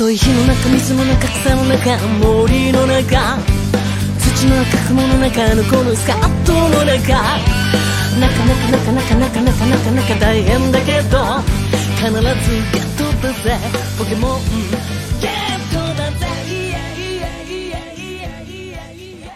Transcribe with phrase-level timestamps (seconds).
[0.00, 3.36] 太い火の中水の中草の中森の中
[4.18, 11.18] 土の中雲の中のこのスカートの中なかなかなかなかなかなかなかなか大変だけど
[12.00, 12.16] 必ず
[12.72, 13.58] ゲットだぜ
[13.98, 14.40] ポケモン。
[15.20, 19.28] ゲットだぜイエイイエイイエイイエイイエイイエ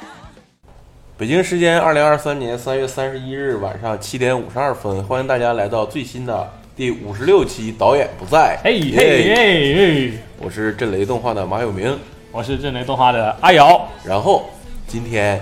[1.19, 8.59] 北京时间二零二三年三月三十一日晚上七点五十二分，欢迎大家来到最新的第五十六期《导演不在》。
[8.65, 8.97] 嘿耶。
[8.97, 11.99] 嘿嘿嘿，我是震雷动画的马有明。
[12.31, 14.51] 我是震雷动画的阿瑶，然后
[14.87, 15.41] 今天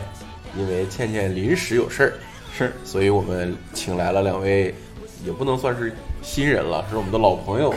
[0.56, 2.12] 因为倩倩临时有事儿，
[2.56, 4.72] 是所以我们请来了两位，
[5.26, 7.74] 也不能算是新人了，是我们的老朋友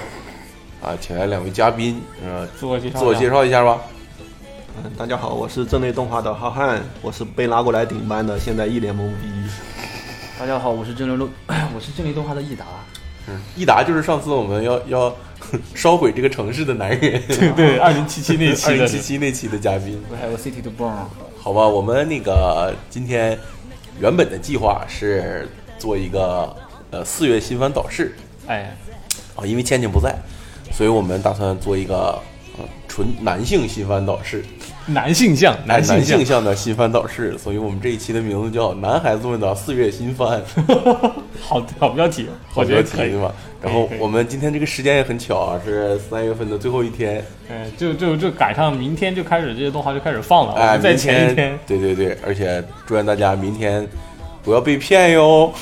[0.84, 3.28] 啊，请来两位嘉宾，呃，自我介绍，自我介。
[3.28, 3.82] 绍一下吧。
[4.84, 9.50] 嗯，大家好，我是震雷动画的浩瀚，我是被拉过来顶班的，现在一脸懵逼。
[10.38, 11.28] 大家好，我是震雷动，
[11.74, 12.66] 我是震雷动画的益达。
[13.28, 15.16] 嗯，益达就是上次我们要要
[15.76, 20.02] 烧毁这个城市的男人， 对对，二零七七那期 二零七七那期的嘉宾。
[20.10, 20.94] We have a city to burn。
[21.38, 23.38] 好吧，我们那个今天
[24.00, 26.56] 原本的计划是做一个
[26.92, 28.16] 呃四月新番导视
[28.48, 28.76] 哎，
[29.36, 30.16] 啊，因为倩倩不在，
[30.72, 32.20] 所以我们打算做一个
[32.58, 34.44] 呃纯男性新番导视，
[34.88, 40.42] 男性向，男性向的新番导视，所以我们这一期的名字叫《男孩子们的四月新番》，
[41.42, 43.22] 好好标题，好我觉得可以题对。
[43.22, 43.34] 吧？
[43.62, 53.88] 然后我们今天这个时间也很巧啊，是三月份的最后一天，嗯，就就就赶上明天就开始这些动画就开始放了，我哎，在前一天，对对对，而且祝愿大家明天
[54.44, 55.52] 不要被骗哟。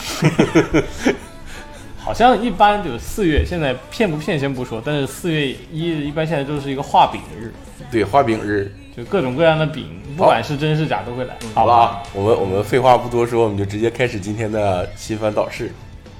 [1.97, 7.53] 好像一般就是四月，现在骗不骗先不说，但是四月一日一般现在都是一个画饼日，
[7.89, 12.03] 对，画饼日，就各种各样的饼，不管是真是假都会来，好好吧？
[12.13, 15.71] 我们我们废话不多说，我们就直接开始今天的新番导视。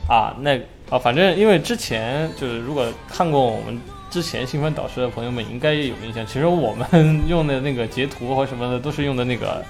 [0.07, 0.57] 啊，那
[0.89, 3.79] 啊，反正因为之前就是如果看过我们
[4.09, 9.63] 之前新番导师的朋友们应该也有印象，其实我们 用的那个截图或什么的都是用的那个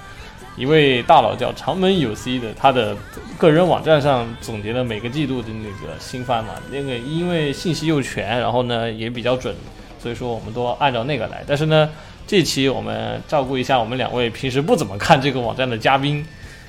[0.56, 2.96] 一位大佬叫长门有 C 的，他的
[3.36, 9.54] 个人网站上总结了每个季度的那个新番嘛，那个因为信息又全，然后呢也比较准，
[9.98, 11.44] 所以说我们都按照那个来。
[11.46, 11.90] 但是呢，
[12.26, 16.24] 这期我们照顾一下我们两位平时不怎么看这个网站的嘉宾，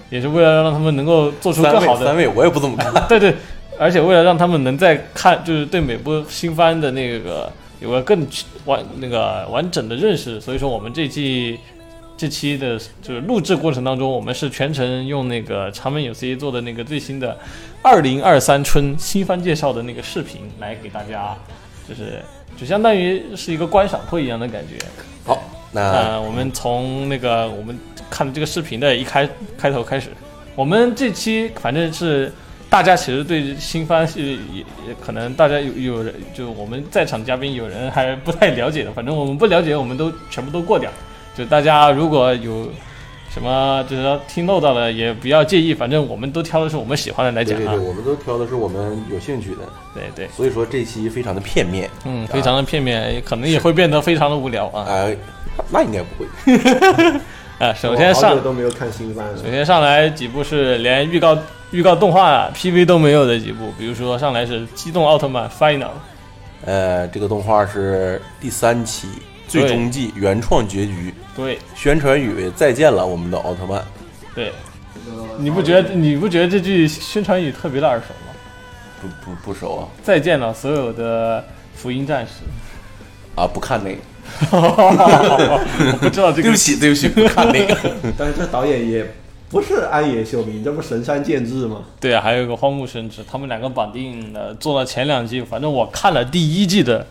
[0.09, 3.33] 也是为了让他们能够做出更好的三位我也不怎么看， 对对，
[3.79, 8.27] 而且为了让他们能在看，就是对每部新番的那个有个更
[8.65, 11.59] 完那个完整的认识，所以说我们这季
[12.17, 17.37] 这期的就是录制过程当中，我们是全程用那个长门有 C 做的那个最新的
[17.81, 21.35] 二零二三春新番介绍的那个视频来给大家，
[21.87, 22.21] 就是
[22.57, 24.75] 就相当于是一个观赏会一样的感觉。
[25.25, 27.77] 好，那呃，我们从那个我们
[28.09, 29.27] 看这个视频的一开
[29.57, 30.09] 开头开始，
[30.55, 32.31] 我们这期反正是
[32.69, 40.89] 大家其实对新番是也也可能大家有有人就我们在场嘉宾有人还不太了解的，反正我们不了解我们都全部都过掉。
[41.37, 42.71] 就大家如果有
[43.35, 47.85] 什么就是说听漏到了也不要介意，反正我们都挑的是我们喜欢的来讲啊对对对，。
[47.85, 49.57] 我们都挑的是我们有兴趣的，
[49.93, 51.89] 对对，所以说这期非常的片面。
[52.05, 54.85] 嗯，非常的片面，可能也会变得非常的无聊啊。
[54.87, 55.17] 哎，
[55.69, 57.19] 那应该不会。
[57.59, 59.43] 啊，首先上久都没有看新番首。
[59.51, 61.37] 先上来几部是连预告、
[61.71, 65.79] 预告动画、PV 都没有的几部，比如说上来是《机动奥特曼 Final》，
[66.63, 69.09] 呃，这个动画是第三期
[69.47, 73.83] 最终季原创结局，对宣传语“再见了，我们的奥特曼
[74.33, 74.51] 对，
[75.37, 78.33] 你不觉得你不觉得这句宣传语特别的耳熟吗？”，
[79.01, 81.43] 不不不熟啊再见了，所有的
[81.75, 82.31] 福音战士。
[83.35, 83.99] 啊，不看那个，
[84.57, 87.75] 我不知道这个对不起对不起，不看那个。
[88.17, 89.05] 但是这导演也
[89.49, 91.83] 不是安野秀明，这不神山健治吗？
[91.99, 95.41] 对啊，还有一个荒木伸之，他们两个绑定的，做了前两季。
[95.41, 97.01] 反正我看了第一季的《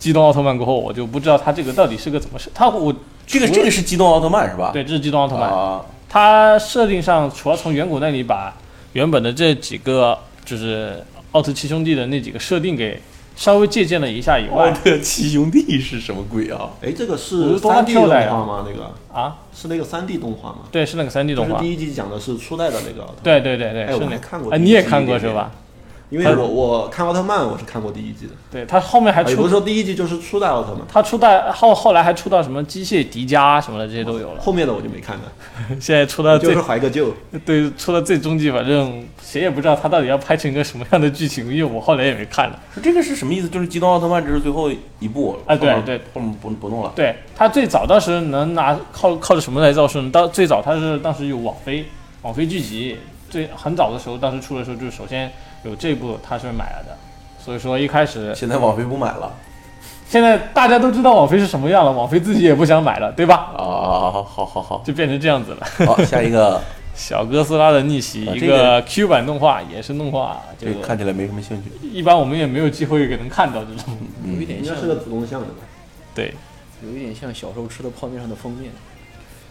[0.00, 2.50] 机动奥特曼》过后，我就不知道他这个到底是个怎么设。
[2.52, 2.92] 他我
[3.24, 4.70] 这个这个是机动奥特曼是吧？
[4.72, 5.48] 对，这是机动奥特曼。
[5.48, 8.56] 啊，它设定上除了从远古那里把
[8.94, 13.00] 原本的这几个就是奥特七兄弟的那几个设定给
[13.36, 16.70] 稍微借鉴了一下以奥外特七兄弟是什么鬼啊？
[16.82, 18.66] 哎，这个我是三 D 动画吗？
[18.66, 20.60] 那个啊，是那个三 D 动画吗？
[20.72, 23.14] 对，是那个三 D 动画，就是第一集讲的是初代的那个。
[23.22, 25.52] 对对对对，是那还看过哎，你也看过是吧？
[26.10, 35.22] 因为我我看奥特曼，我是看过第一季的，对，他后面还出啊也不是，说第一季就是初代奥特曼，他初代后后来还出到什么机械迪迦什么的这些都有了，后面的我就没看了，
[35.80, 37.14] 现在出到最就是怀个旧。
[37.46, 42.58] 对出到最终季，反正谁也不知道他到底要拍成一个什么样的剧情，因为我后来也没看了。
[42.74, 43.48] 是这个是什么意思？
[43.48, 44.68] 就是机动奥特曼这是最后
[44.98, 46.92] 一部啊对对，后面不不弄了。
[46.96, 50.10] 对他最早当时能拿靠靠着什么来造势呢？
[50.12, 51.84] 当最早他是当时有网飞
[52.22, 52.96] 网飞剧集，
[53.30, 55.30] 最很早的时候，当时出的时候就是首先
[55.64, 56.96] 有这部他是买了的，
[57.38, 59.32] 所以说一开始现在网飞不买了，
[60.08, 63.52] 现在大家都知道网飞是什么样了，网飞自己也不想买了，对吧？
[63.56, 65.66] 啊，好好好，就变成这样子了。
[65.86, 66.60] 好，下一个，
[66.94, 71.70] 小哥斯拉的逆袭，一个个 Q 版动画，也是动画，这就个看起来没什么兴趣。
[71.86, 73.96] 一般我们也没有机会能看到这种。
[74.24, 75.62] 有一点像应该，是个子宫像的吧？
[76.14, 76.34] 对，
[76.82, 78.70] 有一点像小时候吃的泡面上的封面。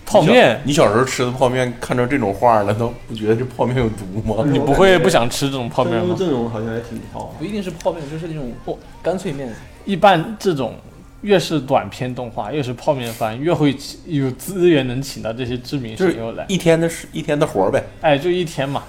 [0.10, 4.44] 泡面，你小时候吃的泡面，看着这种画难道不觉得这泡面有毒吗？
[4.52, 6.16] 你不会不想吃这种泡面吗？
[6.18, 7.36] 阵容好像还挺好。
[7.38, 9.54] 不一定是泡面，就是那种哦干脆面。
[9.86, 10.74] 一般这种
[11.22, 16.44] 越是短片动画，越是泡面番，越会起有资源能请到这些知名就是声优来。
[16.48, 17.84] 一天的是，一天的活儿呗。
[18.02, 18.84] 哎，就一天嘛，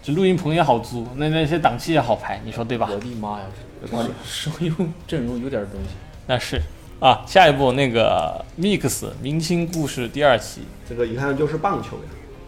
[0.00, 2.88] 这录音棚也好租，那那些档期也好排，你说对吧？
[2.92, 3.44] 我的妈呀，
[3.82, 3.88] 这
[4.24, 4.72] 声优
[5.08, 5.96] 阵容有点东西。
[6.26, 6.62] 那是
[7.00, 12.02] 啊，下一部那个 Mix 明星故事第二期，这个一看就是棒球呀。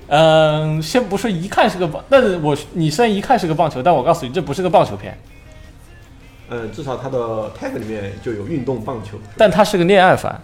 [0.09, 5.17] 嗯，先不说一看是个棒，但是我你虽然一看是个棒球，但我告诉你这不是个棒球片，
[6.51, 9.19] 嗯，至少它的 tag 里面就有运动棒球。
[9.39, 10.39] 但它是个恋爱番。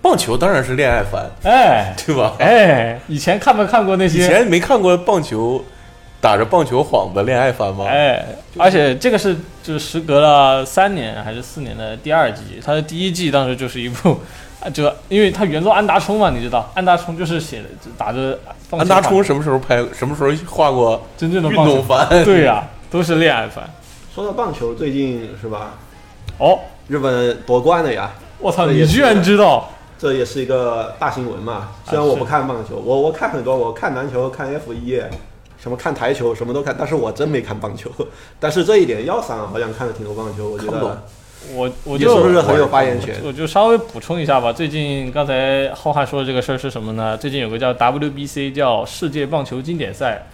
[0.00, 2.34] 棒球当然是恋爱番，哎对吧？
[2.38, 4.26] 哎，以前看没看过那些以？
[4.26, 5.62] 前没看过棒球
[6.22, 7.84] 打着棒球幌子恋爱番吗？
[7.88, 8.24] 哎，
[8.56, 14.16] 而且这个是就是时隔了三年还是四年的第二季，它的第一季当时就是一部。
[14.62, 17.64] 啊，就因为它原作安达充嘛，你知道，安达充就是写的
[17.98, 18.38] 打着
[18.70, 19.84] 棒球 安达充什么时候拍？
[19.92, 22.08] 什么时候画过真正的棒球动番？
[22.24, 23.68] 对呀、都是恋爱番。
[24.14, 25.74] 说到棒球，最近是吧？
[26.38, 29.68] 哦，日本夺冠了呀，我操，你居然知道？
[29.98, 31.70] 这也是一个大新闻嘛。
[31.88, 35.02] 虽然我不看棒球，我我看很多，我看篮球，看 F 一，
[35.62, 37.88] 什么看台球，什么都看，但是我真没看棒球。
[38.40, 41.04] 但是这一点，幺三好像看了挺多棒球，我觉得
[41.54, 43.14] 我我你就是不是很有发言权？
[43.24, 44.52] 我就稍微补充一下吧。
[44.52, 47.16] 最近刚才浩瀚说的这个事儿是什么呢？
[47.16, 50.26] 最近有个叫 WBC 叫世界棒球经典赛，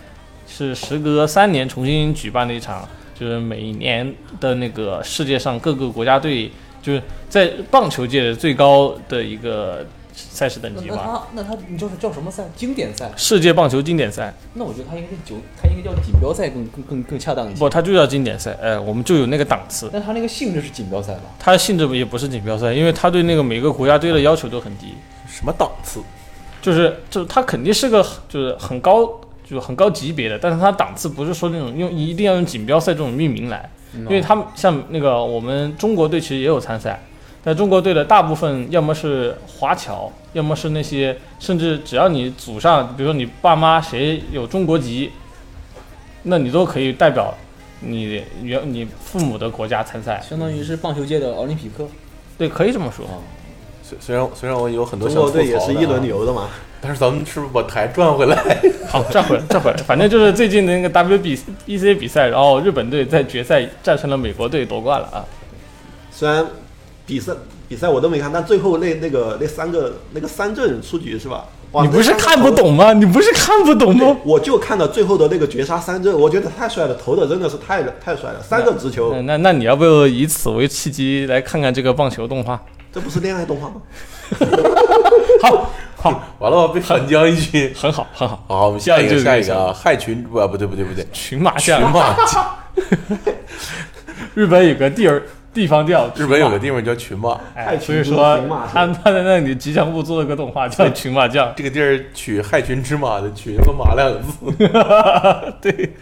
[0.47, 9.85] 是时隔三年重新举办的一场，就是每年的那个世界上各个国家队，就是在棒球界的最高的一个
[10.31, 11.01] 赛事等级吧。
[11.05, 12.45] 他那他你就是叫什么赛？
[12.57, 13.11] 经典赛？
[13.17, 17.59] 世界棒球经典赛，那我觉得他应该是九，他应该叫锦标赛更更更更恰当一些。
[17.59, 18.57] 不，他就叫经典赛。
[18.61, 19.91] 哎，我们就有那个档次。
[19.93, 21.23] 那他那个性质是锦标赛吧？
[21.39, 24.95] 他的性质也不是锦标赛，因为他对那个每个国家队的要求都很低。
[25.29, 26.01] 什么档次？
[26.61, 29.07] 就是就是他肯定是个就是很高
[29.49, 37.01] 就是很高级别的，但是它档次不是说那种用一定要用锦标赛这种命名来，因因为他们像那个我们中国队其实也有参赛，
[37.49, 45.13] 但中国队的大部分要么是华侨，要么是那些甚至只要你祖上，比如说你爸妈谁有中国籍，
[46.25, 47.33] 那你都可以代表
[47.81, 51.89] 你原你父母的国家参赛，相当于是棒球界的奥林匹克。
[52.37, 53.07] 对，可以这么说。
[53.83, 56.51] 虽虽然虽然我有很多中想吐槽的国队也是一轮啊，游的嘛。
[56.83, 58.37] 但是咱们是不是把台转回来？
[58.89, 65.25] 好，转回来，转回来，反正就是最近的那个 WBC 比赛，然后日本队在决赛战胜了美国队，夺冠了啊！
[66.11, 66.47] 虽然
[67.09, 67.33] 比赛
[67.67, 71.47] 比赛我都没看，但最后那那个那三个那个三阵出局是吧？
[71.73, 72.93] 哇你不是看不懂吗？
[72.93, 74.17] 你不是看不懂吗？
[74.25, 82.63] 我就看到最后的那个绝杀三阵，我觉得太帅了，投的真的是太太帅了，三个直球，嗯那那你要不要以此为契机来看看这个棒球动画？
[82.93, 83.83] 这不是恋爱动画吗？
[85.43, 87.71] 好，好，完了，被反将一军。
[87.75, 88.43] 很好，很好。
[88.49, 92.17] 好，我们下一个下一个啊，害群不不对不对不对，群马群将，马，
[94.35, 95.23] 日本有个地儿
[95.59, 98.39] 地方叫日本有个地，方叫群马，哎，所以说
[98.73, 105.59] 他他在那里吉祥物做了个动画叫群马将，这个地儿取害群之马的群和马两个字。
[105.61, 105.95] 对。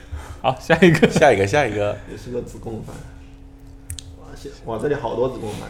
[0.42, 2.94] 好，下一个，下一个下一个，也是个子宫番。
[4.20, 5.60] 哇，现哇这里好多子宫番。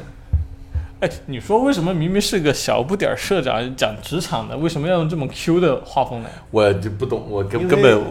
[0.99, 6.29] 哎，你说为什么明明是个小不点儿社长讲职场的，为什么要用这么 Q 的画风呢？
[6.51, 8.03] 我就不懂，我根根本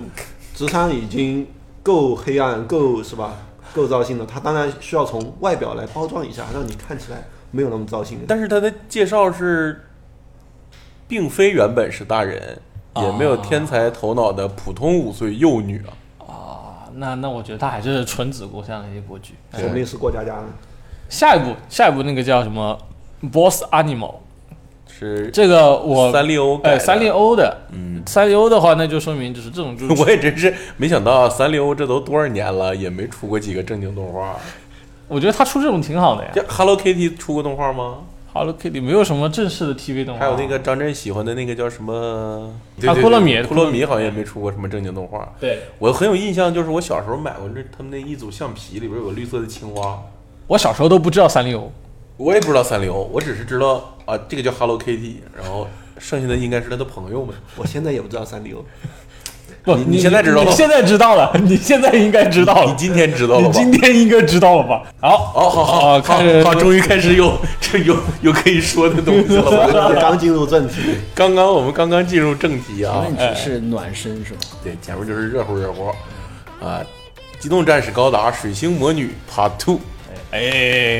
[0.56, 1.46] 职场已经
[1.84, 3.34] 够黑暗、够是吧？
[3.76, 8.24] 够糟心了，他当然需要从外表来包装一下，让你看起来没有那么糟心。
[8.26, 9.84] 但是他的介绍是，
[11.08, 12.58] 并非原本是大人，
[12.96, 16.26] 也没有天才头脑的普通五岁幼女啊。
[16.26, 19.36] 啊，那那我觉得他还是纯子国像的一部剧。
[19.52, 20.48] 说不定是过家家呢。
[21.10, 22.78] 下一部，下一部那个叫什么
[23.32, 24.16] ？Boss Animal，
[24.98, 34.38] 是这个我三丽鸥哎三丽鸥的，嗯，三丽鸥的话，那就说明就是这种就是 我也真是没想到啊，三丽鸥这都多少年了，也没出过几个正经动画。
[35.08, 36.32] 我觉得他出这种挺好的呀。
[36.48, 37.98] Hello Kitty 出过动画吗
[38.34, 42.52] ？Hello Kitty 没有什么正式的 TV 动画，还有那个张震喜欢的那个叫什么？
[42.80, 45.32] 对啊对对库洛米库洛米好像也没出过什么正经动画。
[45.40, 50.00] 对我很有印象，就是我小时候买过这他们那一组橡皮，里边有个绿色的青蛙。
[50.48, 51.68] 我小时候都不知道三丽鸥，
[52.18, 55.68] 我也不知道三丽鸥，我只是知道啊，这个叫 Hello Kitty，然后
[56.00, 57.36] 剩下的应该是他的朋友们。
[57.58, 58.64] 我现在也不知道三丽鸥，
[59.64, 63.52] 不，你你现在知道了你现在知道了，你现在应该知道了，你今天知道了吧？
[63.52, 64.84] 你今天应该知道了吧？
[65.02, 69.44] 好，好好好好，开始好，终于开始有这 有有可以说的东西了。
[69.90, 70.76] 我刚进入正题，
[71.14, 74.40] 刚刚我们刚刚进入正题啊，问题是暖身是吧？
[74.64, 75.88] 对，前面就是热乎热乎
[76.64, 76.80] 啊，
[77.42, 79.76] 《机动战士高达：水星魔女 Part Two》，
[80.32, 80.40] 哎，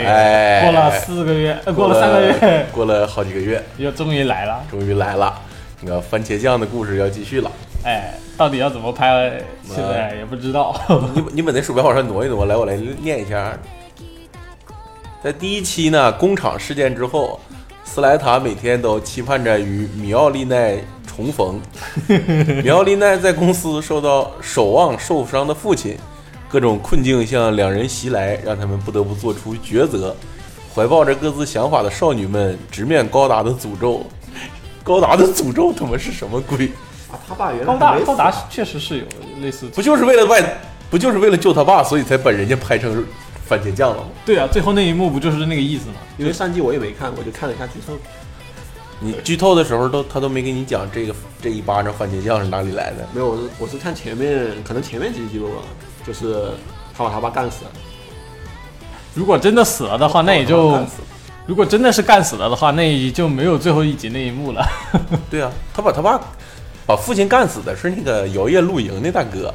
[0.06, 4.64] 哎，过了四个月，呃，过了三个月， 过了好几个月，又终于来了。
[4.70, 5.34] 终于来了。
[5.82, 7.52] 那个番茄酱的故事要继续了。
[7.84, 10.80] 哎，到底要怎么拍，现在也不知道。
[11.14, 13.58] 你你把那鼠标往上挪一挪，来，我来念一下。
[15.24, 17.40] 在第一期呢工厂事件之后，
[17.84, 21.60] 斯莱塔每天都期盼着与米奥利奈重逢。
[22.64, 25.98] 米奥利奈在公司受到守望受伤的父亲，
[26.48, 30.16] 各种困境向两人袭来，让他们不得不做出抉择。
[30.74, 34.06] 怀抱着各自想法的少女们直面高达的诅咒。
[34.84, 36.68] 高达的诅咒他妈是什么鬼？
[37.12, 39.06] 啊，他爸原来高达高达确实是有
[39.42, 40.44] 类似，不就是为了外，
[40.90, 43.04] 不就是为了救他爸，所以才把人家拍成
[43.48, 44.08] 番茄酱了吗？
[44.26, 45.96] 对啊，最后那一幕不就是那个意思吗？
[46.18, 47.94] 因为上季我也没看，我就看了一下剧透。
[49.00, 53.08] 你剧透的时候都他都没给你讲这个这一巴掌番茄酱是哪里来的。
[53.14, 55.48] 没有，我是我是看前面，可能前面几集吧，
[56.06, 56.50] 就是
[56.98, 57.72] 他把他爸干死了。
[59.14, 60.78] 如果真的死了的话，那也就
[61.46, 64.66] 如果真的是干死了的话，那也就没有最后一集那一幕了。
[65.30, 66.20] 对啊，他把他爸
[66.86, 69.54] 把父亲干死的是那个摇曳露营那大哥。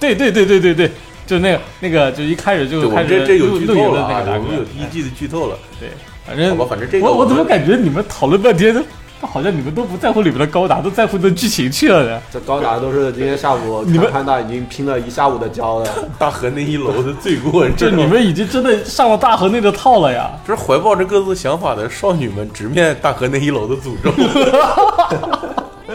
[0.00, 0.90] 对对对对对对，
[1.26, 5.56] 就那个那个，就一开始对，就开始我们这这有露露营剧透了那个大哥我们有第一季的剧透了。
[5.78, 5.90] 对，
[6.26, 8.82] 反正好吧反正这个我我怎么感觉你们讨论半天，都
[9.26, 12.20] 好像你们都不在乎里面的高达，都在乎的剧情去了呢？
[12.30, 15.88] 这高达都是今天下午 你们看潘达已经拼了一下午的胶了。
[16.18, 20.30] 大河那一楼的罪过，这你们已经真的上了大河内的套了呀！
[20.46, 24.10] 这是怀抱着各自想法的少女们直面大河那一楼的诅咒。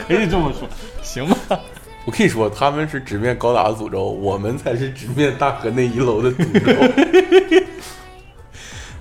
[0.08, 0.68] 可以这么说，
[1.02, 1.60] 行吧？
[2.06, 6.72] 我跟你说，他们是直面高达的诅咒，我们才是直面大河那一楼的诅咒，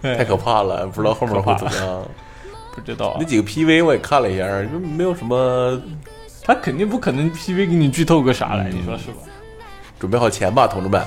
[0.03, 2.03] 太可怕了，不知道后面会怎么样。
[2.77, 5.81] 不知道啊那，几个 PV 我也看了一下，就没有什么。
[6.45, 9.19] 他肯定不可能 PV 给你剧透个啥嗯来，你说是吧？
[9.99, 11.03] 准备好钱吧，同志们，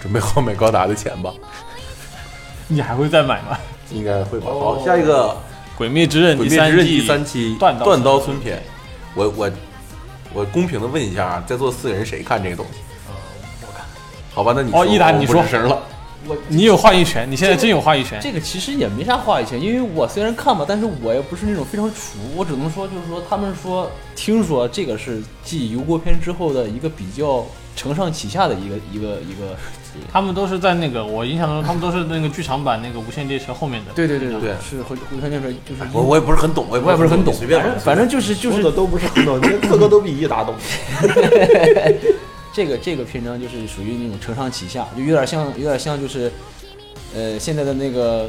[0.00, 1.32] 准备好买高达的钱吧，
[2.66, 3.56] 你还会再买吗？
[3.92, 4.46] 应该会吧。
[4.46, 5.28] 好，下一个
[5.76, 8.60] 《鬼灭之刃》《鬼第三季灭之刃》第三期断刀断刀村篇，
[9.14, 9.50] 我我
[10.32, 12.80] 我公平的问一下啊，在座四个人谁看这个东西？
[13.60, 13.84] 我看
[14.34, 15.80] 好吧，那你哦说我不一达你说声了。
[16.28, 18.20] 我你有话语权，你现在真有话语权。
[18.22, 29.56] 这个其实也没啥话语权，因为我虽然看吧，但是我也不是那种非常熟，我只能说就是说他们说听说这个是继油锅篇之后的一个比较承上启下的一个一个一个，
[30.12, 33.92] 他们都是在那个我印象中，他们都是那个剧场版那个《无限列车》后面的。
[33.94, 40.54] 对对对对是互互相就是就是我我也不是很懂，我也我也不是很懂，随便反正反正就是就是的都不是很懂，这个个都比一达懂。
[42.52, 46.30] 这个这个篇章就是属于那种承上启下，就有点像有点像就是，
[47.14, 48.28] 呃，现在的那个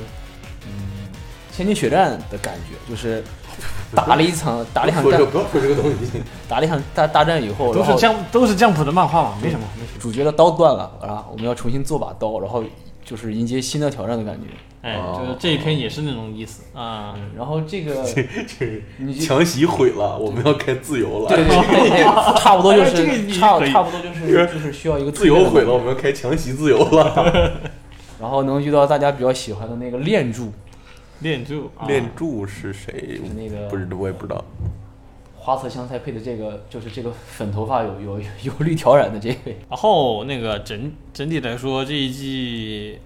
[0.66, 1.10] 嗯，
[1.52, 3.24] 千金血战的感觉，就是
[3.94, 6.22] 打了一场打了一场战，不要说这个东西。
[6.48, 9.66] 打了一场大大战以后，都是降都是降谱的漫画嘛，没什么。
[9.76, 12.64] 没什么主角的刀断了，啊，我们要重新做把刀，然后
[13.04, 14.48] 就是迎接新的挑战的感觉。
[14.84, 17.16] 哎，哦就是这一篇也是那种意思啊。
[17.36, 21.30] 然后这个就是你强袭毁了，我们要开自由了。
[21.30, 22.04] 对对对对，
[22.38, 27.62] 差不多就是差差不多就是就是需要一个自由毁了，我们要开强袭自由了。
[28.22, 30.52] 然后能遇到大家比较喜欢的那个炼柱，
[31.20, 33.20] 练柱，啊练柱是谁？
[33.26, 34.44] 是那个不知道，我也不知道。
[35.36, 42.98] 花色香菜配的这个就是这个粉头发有有有绿挑染的这位，然后那个整整体来说，这一季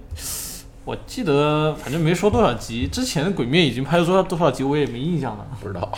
[0.87, 5.45] 我记得反正没说多少集，之前的《鬼灭》已经拍了多少多少集，我也没印象了。
[5.59, 5.91] 不知道。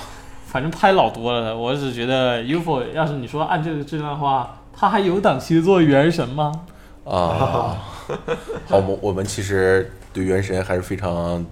[0.47, 6.51] 反正拍老多了，我只觉得 UFO 要是你说按这个质量的话，他还有档期做原神吗？
[7.05, 7.77] 啊，好，
[8.71, 11.45] 我们我们其实对原神还是非常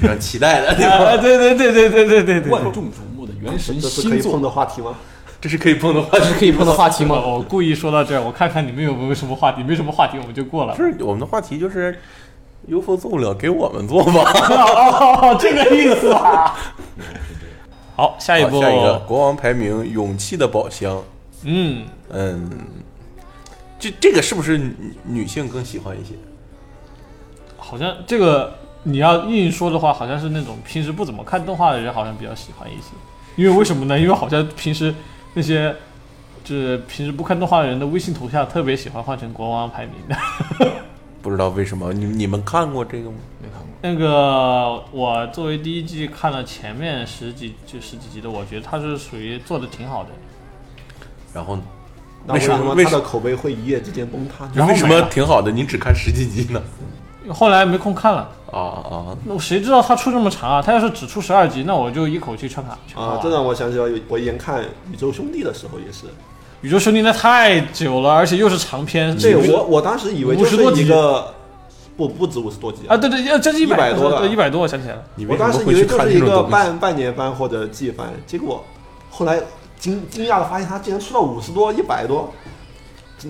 [0.00, 1.10] 非常期待的，对吧？
[1.10, 4.94] 啊，对对对对对对对对，万众瞩目的原神这是可以碰新作，的话题吗？
[5.40, 7.16] 这是可以碰的话这是可以碰的话题吗？
[7.16, 10.74] 我 我故意说到这儿，我看看你们有没有什么话题，没什么话题我们就过了。
[10.76, 11.98] 不是我们的话题就是
[12.68, 14.12] UFO 做不了，给我们做吧。
[15.22, 16.54] 哦，这个意思啊。
[17.96, 21.02] 好，下一步，好下一个国王排名，勇气的宝箱。
[21.44, 22.50] 嗯，嗯，
[23.78, 26.14] 这这个是不是女女性更喜欢一些？
[27.56, 32.88] 好像这个你要硬说的话，好像是那种平时不怎么看动画的人，好像比较喜欢一些。
[33.36, 33.98] 因为为什么呢？
[33.98, 34.94] 因为好像平时
[35.34, 35.74] 那些
[36.42, 40.16] 就是平时不看动画的人的微信头像特别喜欢换成国王排名的。
[41.24, 43.16] 不知道为什么，你你们看过这个吗？
[43.40, 50.10] 没看过，那个我作为第一季看了前面十几就十几集的，我觉得它是属于做的挺好的。
[51.32, 51.58] 然后
[52.26, 54.66] 那为什么为他的口碑会一夜之间崩塌呢？
[54.68, 56.62] 为什么挺好的，你只看十几集呢？
[57.32, 59.16] 后来没空看了，啊啊！
[59.24, 60.60] 那我谁知道他出这么长啊？
[60.60, 64.62] 他要是只出十二集，那我就一口气全看啊，这让我想起了有我以前看
[64.92, 66.04] 《宇宙兄弟》的时候也是，
[66.64, 69.14] 宇宙兄弟那太久了，而且又是长篇。
[69.18, 71.34] 这我我当时以为就50多是集一个
[71.94, 75.04] 不不止五十多集啊，对对，要将近一100多了对一百多，我想起来了。
[75.28, 76.20] 我当时以为就是一？
[76.20, 78.64] 个半半年番或者季番，结果
[79.10, 79.38] 后来
[79.78, 82.32] 惊惊讶的发现它竟然出到五十多、一百多，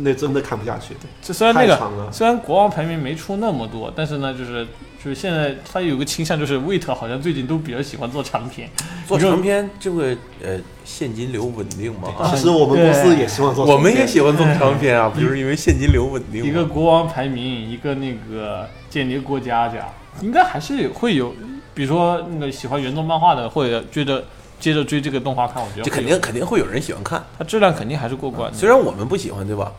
[0.03, 0.95] 那真的看不下去。
[1.23, 4.67] 这虽然那个虽然国王排名没出那么多，但是呢，就是
[5.03, 8.69] 就是现在他有个倾向，就是魏特好像最近都比较喜欢做长篇。
[9.07, 12.09] 做长篇这个呃现金流稳定嘛？
[12.19, 16.45] 当时我们公司也希望做，我们也喜欢做长篇啊，不就是因为现金流稳定？
[16.45, 19.87] 一个国王排名，一个那个间谍过家家，
[20.23, 21.35] 应该还是会有，
[21.75, 24.25] 比如说那个喜欢原作漫画的，或者追着
[24.59, 28.57] 接着追这个动画看，我觉得这肯定肯定会有人喜欢看，它质量肯定还是过关的。
[28.57, 29.73] 虽然我们不喜欢，对吧？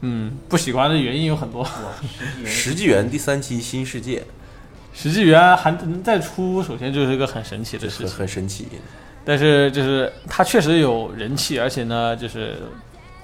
[0.00, 1.66] 嗯，不喜欢的原因有很多。
[2.44, 4.22] 石纪元第三期新世界
[4.92, 8.18] 实际元还能再出，首先就是一个很神奇的事很情。
[8.18, 8.68] 很神奇，
[9.24, 12.56] 但是就是它确实有人气，而且呢，就是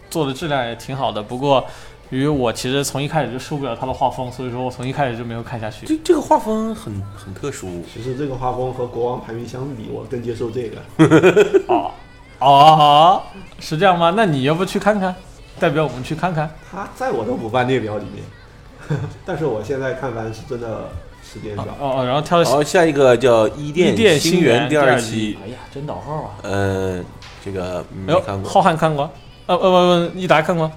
[0.09, 1.23] 做的质量也挺好的。
[1.23, 1.67] 不过，由
[2.13, 5.87] 于我其实从一开始就受不了他的画风，所以说我从一开始就没有看下去。
[5.87, 7.83] 这这个画风很很特殊。
[7.93, 10.77] 其实这个画风和国王排名相比，我更接受这个。
[11.69, 11.91] 哦
[12.39, 13.23] 哦，
[13.59, 14.13] 是这样吗？
[14.15, 15.15] 那你要不去看看？
[15.59, 16.51] 代表我们去看看。
[16.71, 20.91] 他在我的五番列表里面， 但是我现在看番是真的
[21.23, 21.63] 时间少。
[21.63, 26.31] 哦哦，然后挑然后下一个叫《伊伊甸甸星源》第二期季，哎呀，真导号啊！
[26.43, 27.03] 嗯，
[27.43, 28.51] 这个没看过。
[28.51, 29.09] 浩瀚看过？
[29.47, 30.71] 呃呃不不，一达看过？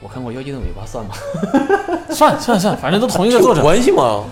[0.00, 1.14] 我看过《妖精的尾巴》，算吗？
[2.10, 4.24] 算算算，反正都同一个作有者，关系吗？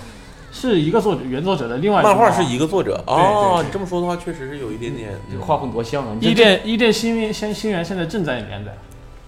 [0.53, 3.57] 是一个作者，原作者的另外一个漫画是一个作者对哦。
[3.59, 5.11] 对你这么说的话，确实是有一点点。
[5.31, 6.17] 这个画风多像啊！
[6.21, 8.73] 伊甸伊甸星源星星源现在正在连载，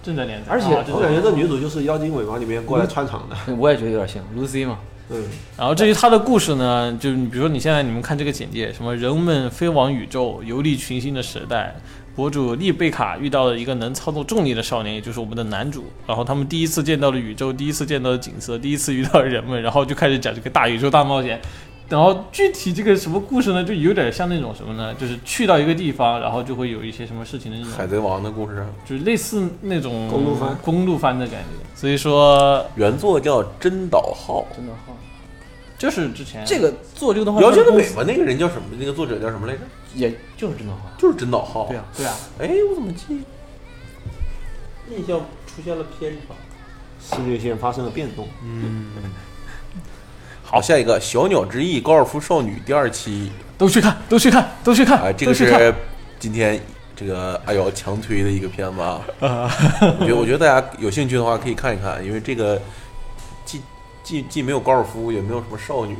[0.01, 3.55] 正在连载，而且啊我感觉这女主就是《妖精尾巴》里面过来穿场的。
[3.55, 4.77] 我也觉得有点像 Lucy 嘛。
[5.09, 5.23] 嗯，
[5.57, 11.75] 然后至于他的故事呢，就是你比如说你现在你们看这个简介，什么人们飞往宇宙、游历群星的时代，
[12.17, 15.85] 博主丽贝卡遇到了一个能操纵重力的少年，也就是我们的男主。
[16.07, 21.39] 然后他们第一次见到了宇宙，第一次见到了景色，第一次遇到了人们，然后就开始讲这个大宇宙大冒险。
[21.87, 24.91] 然后具体这个什么故事呢，就有点像那种什么呢？
[24.95, 31.69] 就是去到一个地方，然后就会有一些什么事情的那种海贼王的故事，就是类似那种公路番公路番的感觉。
[31.75, 34.43] 所以说，原作叫真岛浩。
[34.55, 34.97] 真岛浩，
[35.77, 38.63] 就是之前这个做这个动画妖精的尾巴那个人叫什么？
[38.79, 39.59] 那个作者叫什么来着？
[39.93, 40.81] 也就是真岛号。
[40.97, 41.65] 就是真岛号。
[41.67, 43.23] 对啊，对啊，哎，我怎么记？
[44.89, 46.33] 印象出现了偏差。
[46.99, 48.27] 视觉线发生了变动。
[48.43, 48.87] 嗯。
[50.43, 55.75] 好，下一个《小鸟之翼》高尔夫少女第二期都去看，都去看，都去看，啊，这个是
[56.17, 56.59] 今天
[56.95, 59.01] 这个阿瑶强推的一个片子啊。
[59.99, 62.61] 我觉得，我觉得大家有兴趣的话可以看一看，因为这个
[63.45, 63.61] 既
[64.03, 65.97] 既既没有高尔夫，也没有什么少女，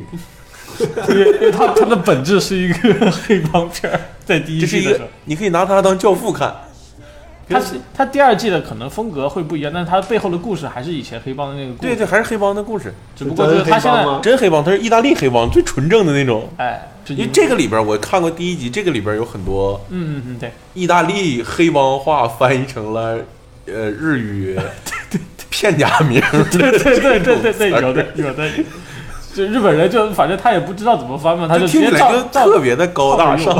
[1.10, 6.54] 因为因为它它的本质是一个黑帮片儿，在第一这是一个季的时候，你可以拿它当教父看。
[7.50, 14.20] 它是它第二季的可能风格会不一样，但是它背后的故事还是以前黑帮的那个故事，对对，还是黑帮的故事，只不过就是它现在真黑帮吗？
[14.22, 16.50] 真黑帮，它是意大利黑帮，最纯正的那种。
[16.58, 23.18] 哎，这因为这个里边我看过第一集，这个里边有很多嗯嗯嗯对，意大利黑帮话翻译成了
[23.66, 24.60] 呃日语
[25.50, 28.50] 片假名，对对对对对对，有的有的，
[29.38, 33.56] 就日本人就反正他也不知道怎么翻嘛，他就直接听起来就照照特别的高大上。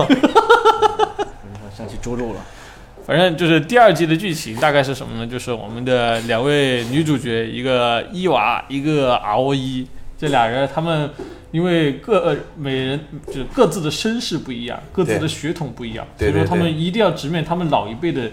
[1.78, 2.40] 想起周周了，
[3.06, 5.28] 反正就是第二季的剧情大概是什么呢？
[5.28, 9.86] 就是我们的两位女主角，一个伊娃，一个 RO 一，
[10.18, 11.12] 这俩人他们
[11.52, 18.24] 因为各呃每人就是各自的身世不一样，各自的血统不一样，所以说他们一定要直面他们老一辈的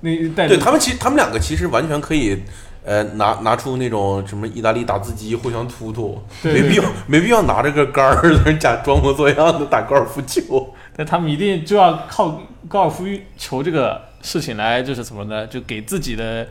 [0.00, 0.56] 那一代的。
[0.56, 2.38] 对他们其实他们两个其实完全可以。
[2.88, 10.72] 呃，拿拿出那种什么意大利打字机互相突突，没必要没必要拿着个杆儿在那假装模作样的打高尔夫球。
[10.96, 13.04] 但他们一定就要靠高尔夫
[13.36, 15.46] 球这个事情来，就是怎么呢？
[15.46, 16.48] 就给自己的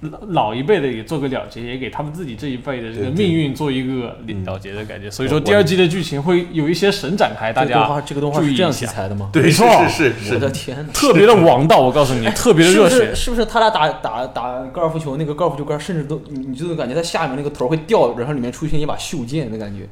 [0.00, 5.10] 老老一辈的也做个了结，也给他们自己这一辈的这个命运做一个嗯了结的感觉。
[5.10, 9.30] 所以说第二季的剧情会有一些神展开，大家这个动画是这样题材的吗？
[9.32, 10.92] 对，是是是我的，天哪！
[10.92, 13.14] 特别的王道，我告诉你，特别的热血是不是。
[13.16, 19.88] 是不是他俩打打打高尔夫球，那个高尔夫球杆甚至都你你就能感觉它下面那个头会掉，然后里面出现一把袖剑的感觉。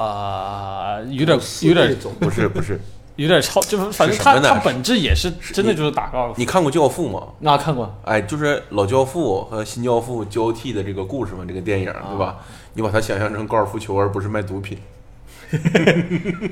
[0.00, 2.80] 啊、有点有点种不是不是。
[3.16, 6.34] 有点超，就是反正是什么呢它它本质也是真的就是打高尔夫。
[6.36, 7.28] 你看过《教父》吗？
[7.40, 12.38] 那看过，哎，就是老教父和新教父交替的这个故事嘛，这个电影对吧？
[12.74, 14.78] 你把它想象成高尔夫球，而不是卖毒品。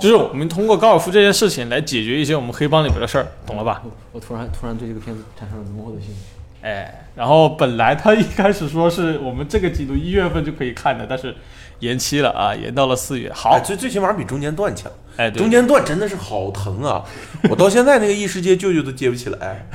[0.00, 3.82] 就是我们通过高尔夫这件事情来解决一些我们黑帮里边的事儿，懂了吧？
[3.84, 6.20] 我我突然突然对这个片子产生了浓厚的兴趣。
[6.60, 11.34] 哎，然后本来他一开始说是我们这个季度一月份就可以看的，但是
[11.80, 13.32] 延期了啊，延到了四月。
[13.32, 14.90] 好哎，，最最起码比中间段强。
[15.16, 17.04] 哎，对中间段真的是好疼啊！
[17.50, 19.68] 我到现在那个异世界舅舅都接不起来。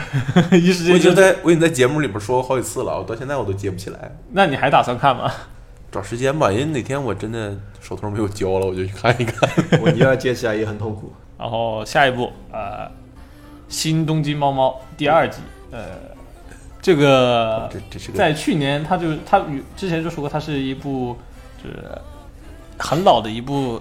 [0.52, 4.16] 一时间就我已经在我已经在节目里边说过好几次了，我到现在我都接不起来。
[4.32, 5.32] 那你还打算看吗？
[5.92, 9.50] 找时间吧，因为哪天我真的手头没有胶了，我就去看一看。
[9.84, 11.14] 我一要接起来也很痛苦。
[11.38, 12.88] 然后下一部呃，
[13.68, 15.40] 《新东京猫猫》第二季，
[15.72, 15.82] 呃，
[16.82, 21.18] 这个这这个在去年他就他与之前就说过，它是一部
[21.64, 21.78] 就是
[22.78, 23.80] 很老的一部，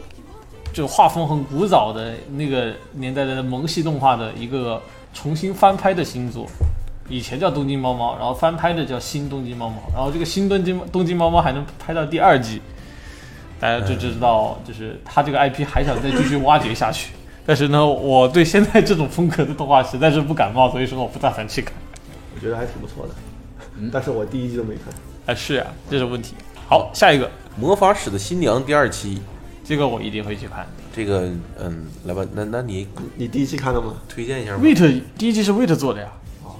[0.72, 4.80] 就画风很古早的那个年代的萌系动画的一个
[5.12, 6.46] 重新翻拍的新作。
[7.08, 12.62] 以前叫东京猫猫，然后翻拍的叫新东京猫猫，然后这个新东京东京猫猫还能拍到第二季，
[13.60, 17.12] 大家就知道，就是他这个 IP 还想再继续挖掘下去。
[17.44, 21.74] 但是呢，我对现在这种风格的动画实在是不感冒，所以说我不打算去看。
[22.34, 23.14] 我觉得还挺不错的，
[23.92, 24.84] 但是我第一季都没看。
[25.26, 26.34] 哎，是呀、这是问题。
[26.68, 29.20] 好，下一个，魔法使的新娘第二期，
[29.64, 30.66] 这个我一定会去看。
[30.94, 32.86] 这个嗯，来吧，那那你
[33.16, 33.94] 你第一期看了吗？
[34.08, 34.62] 推荐一下吧。
[34.62, 36.08] Wait 第一季是 Wait 做的呀，
[36.44, 36.56] 哦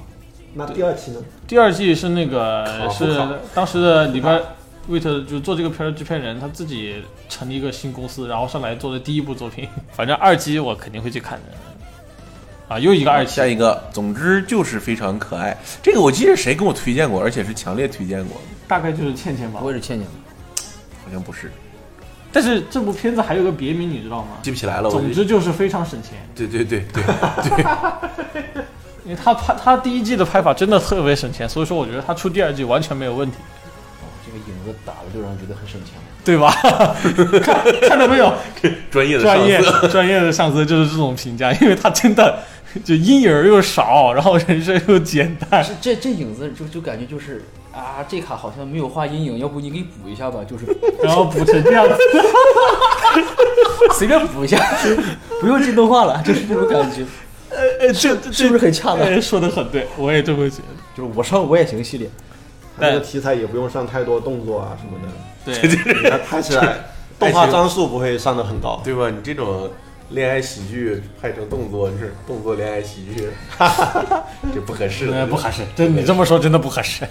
[0.55, 1.19] 那第二期呢？
[1.47, 3.19] 第二季是那个是
[3.55, 4.41] 当时的里边
[4.89, 9.69] Wait 就做这个片儿的制片人他自己成立一个新公司，然后上来做的第一部作品。
[9.93, 12.75] 反正二期我肯定会去看的。
[12.75, 15.55] 啊，又一个二期，下一个，总之就是非常可爱。
[15.83, 20.07] 这个我记得谁跟我推荐过，而且是强烈推荐过，大概就是倩倩吧我也是倩倩
[21.13, 21.13] 吧？
[21.13, 21.51] 好像不是，
[22.33, 24.39] 但是这部片子还有个别名，你知道吗？
[24.43, 24.91] 记不起来了。
[24.91, 27.03] 总之就是非常省钱，对对对对，
[29.05, 33.37] 因为他拍他第一季的拍法真的特别省钱，所以说我觉得他出第二季完全没有问题，
[34.01, 35.95] 哦，这个影子打的就让人觉得很省钱。
[36.25, 36.53] 对吧？
[37.43, 38.33] 看看到没有？
[38.93, 39.87] 专业的专业上司。
[39.91, 42.39] 专业的上司就是这种评价，因为他真的
[42.85, 45.65] 就阴影又少，然后人设又简单。
[45.65, 50.41] 是这这影子就就感觉就是啊，这卡好像没有画阴影，要不你给补一下吧？
[50.49, 50.67] 就是
[51.03, 51.97] 然后补成这样子，
[53.97, 54.59] 随便补一下，
[55.41, 57.05] 不用进动画了，就是这种感觉，
[57.51, 59.01] 呃，这这是不是很恰当？
[59.01, 60.65] 哎说的很对，我也这么觉得。
[60.95, 62.11] 就是我上我也行系列，
[62.79, 66.77] 它这个题材也不用上太多动作啊什么的，对，它拍起来
[67.19, 68.79] 动画张数不会上的很高。
[68.85, 69.09] 对吧？
[69.09, 69.71] 你这种
[70.11, 73.31] 恋爱喜剧拍成动作，是动作恋爱喜剧，
[74.55, 77.07] 这不合适的，呃不合适，真你这么说真的不合适。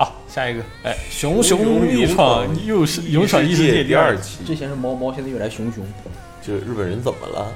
[0.00, 5.84] 好，下一个，哎，熊熊勇闯又是勇闯异世界第二二期，之前是猫猫，现在又来熊熊，
[6.40, 7.52] 就是日本人怎么了？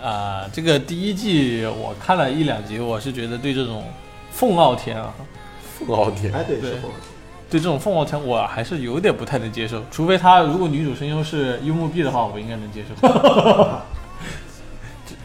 [0.00, 3.82] 啊、这个第一季我看了一两集，我是觉得对这种
[4.30, 5.12] 凤傲天啊，
[5.76, 6.88] 凤傲天，哎，对，对是凤
[7.50, 12.94] 对这种凤傲天我还是有点不太能接受，除非他如果女主声优是幽默币的话，我应该能接受。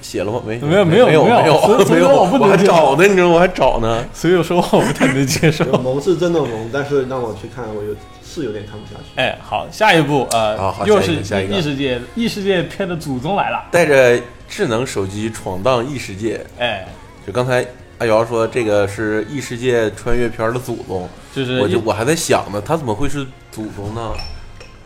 [0.07, 0.41] 写了吗？
[0.45, 3.35] 没没有没有没有没有没有没有，我不能还找呢，你知道吗？
[3.35, 4.05] 我还找呢。
[4.13, 5.65] 所以我说我不太能接受。
[5.83, 7.93] 萌是真的萌，但是让我去看，我有
[8.23, 9.19] 是有点看不下去。
[9.19, 13.65] 哎，好，下一步呃，好好又是下一个下一个异世界异世界片的祖宗来了。
[13.69, 14.17] 带着
[14.47, 16.87] 智能手机闯荡异世界，哎，
[17.25, 17.65] 就刚才
[17.97, 24.11] 阿瑶说这个是异世界穿越片的祖宗，就是我就我还在想呢，他怎么会是祖宗呢？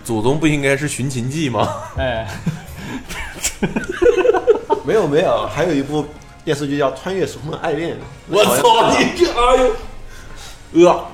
[0.03, 1.67] 祖宗不应该是寻秦记吗？
[1.95, 2.25] 哎，
[4.83, 6.05] 没有没有，还有一部
[6.43, 7.95] 电视剧叫《穿越时空的爱恋》，
[8.29, 9.63] 我操你这哎
[10.73, 11.05] 呦，呃，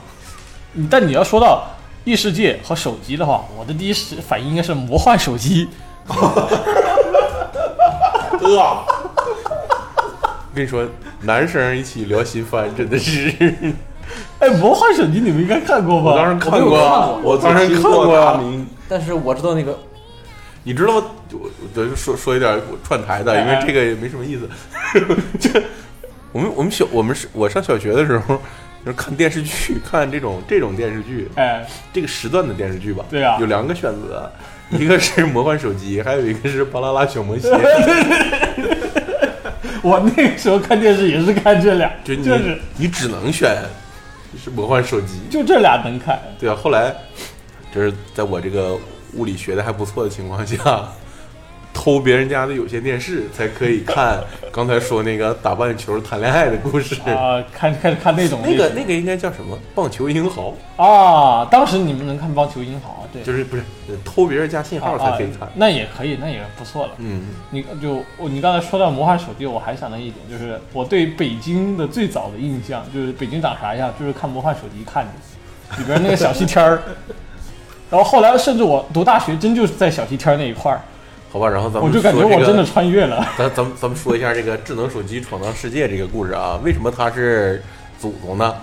[0.89, 1.67] 但你要说到
[2.03, 5.67] 异世界和手机的话，我的第一时反应应该是魔幻手机。
[8.39, 8.85] 呃，
[10.55, 10.85] 跟你说，
[11.21, 13.33] 男生一起聊新番真的是，
[14.39, 16.11] 哎，魔幻手机你们应该看过吧？
[16.11, 18.65] 我当然看过我当然看听过。
[18.87, 19.77] 但是我知道那个
[20.67, 21.07] 你知道吗？
[21.31, 24.49] 我我就说说一点串台的，哎因为这个也没什么意思。
[25.39, 25.63] 这
[26.33, 28.35] 我们我们小我们是我上小学的时候，
[28.83, 33.05] 就是看电视剧，看这种这种电视剧，哎，这个时段的电视剧吧。
[33.09, 34.29] 对啊有两个选择，
[34.71, 37.49] 一个是魔幻手机，还有一个是巴啦啦小魔 仙。
[39.81, 43.55] 我那个时候看电视也是看这俩，就你就是你只能选
[44.43, 45.21] 是魔幻手机。
[45.29, 46.19] 就这俩能看。
[46.37, 46.93] 对啊，后来
[47.73, 48.77] 就是在我这个
[49.17, 50.89] 物理学的还不错的情况下，
[51.73, 54.19] 偷别人家的有线电视才可以看
[54.51, 56.95] 刚才说那个打棒球谈恋爱的故事。
[57.09, 59.57] 啊、看开始看那种那个那个应该叫什么？
[59.75, 65.49] 棒球英豪，啊，当时你们能看棒球英豪，对，就是不是呃偷别人家信号才可以看啊。
[65.53, 66.93] 那也可以，那也不错了。
[66.97, 76.81] 嗯，你就我你刚才说到魔幻手机，我还想到一点，就是我对北京的最早的印象，就是北京长啥样，就是看魔幻手机看的，里边那个小西天儿。
[77.89, 80.81] 然后后来甚至我读大学，真就是在小西天那一块儿。
[81.29, 83.25] 好吧，然后咱们我就感觉我真的穿越了。
[83.37, 87.61] 咱咱们咱们说一下这个智能手机闯荡世界这个故事啊，为什么它是
[87.99, 88.55] 祖宗呢？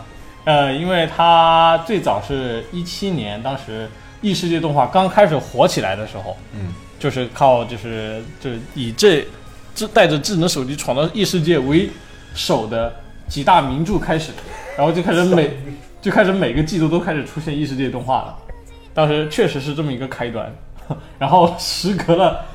[0.44, 3.88] 呃，因为它最早是一七年，当时
[4.22, 9.26] 异世界动画刚开始火起来的时候，嗯，就是靠就是就是以这
[9.74, 11.88] 这带着智能手机闯荡异世界为
[12.34, 12.94] 首的
[13.28, 14.32] 几大名著开始，
[14.76, 15.50] 然后就开始每
[16.00, 18.37] 就开始每个季度都开始出现异世界动画了。
[18.94, 20.50] 当时确实是这么一个开端，
[21.18, 22.46] 然后时隔了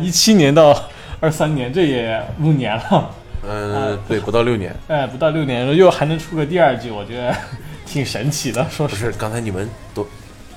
[0.00, 0.74] 一七年到
[1.20, 3.10] 二三年，这也五年了。
[3.46, 4.74] 嗯、对，不到六年。
[4.88, 7.34] 哎，不到六年又还能出个第二季，我觉得
[7.84, 8.64] 挺神奇的。
[8.70, 10.06] 说实不是，刚才你们都，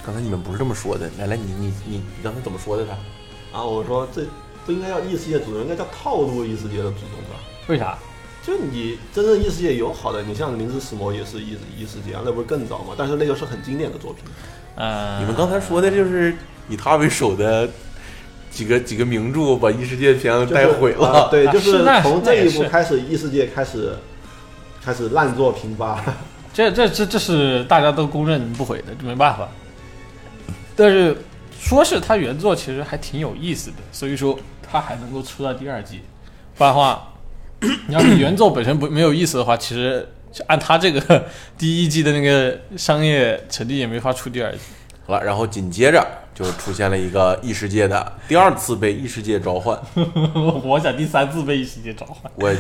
[0.06, 1.10] 刚才你们不是这么说的。
[1.17, 2.86] 来来，你你你你刚才怎么说的？
[2.86, 4.23] 他啊，我说这
[4.65, 7.39] 不应该叫异世界主人，应该叫套路异世界的主人吧？
[7.67, 7.97] 为啥？
[8.43, 12.95] 就你真正异世界有好的，你像《灵之使魔》也是异异世界啊，那不是更早吗？
[12.97, 14.23] 但是那个是很经典的作品。
[14.75, 16.36] 嗯、你们刚才说的就是
[16.69, 17.69] 以他为首的
[18.49, 21.07] 几个几个名著把异世界篇就是带毁了。
[21.07, 23.95] 啊对，就是从这一那也是步开始，异世界开始
[24.84, 26.03] 开始烂作频发。
[26.53, 29.47] 这这这这是大家都公认不毁的，这没办法。
[30.75, 31.15] 但是
[31.57, 36.01] 说是他原作其实还挺有意思的，所以说他还能够出到第二季。
[36.57, 37.13] 不然的话，
[37.88, 41.26] 你要是原作本身不没有意思的话，其实就按他这个
[41.58, 44.60] 第一季的那个商业成绩也没法出第二季。
[45.06, 49.78] 好了，然后紧接着就出现了一个异世界的第二次被异世界召唤。
[50.63, 52.32] 我想第三次被异世界召唤。
[52.36, 52.60] 我这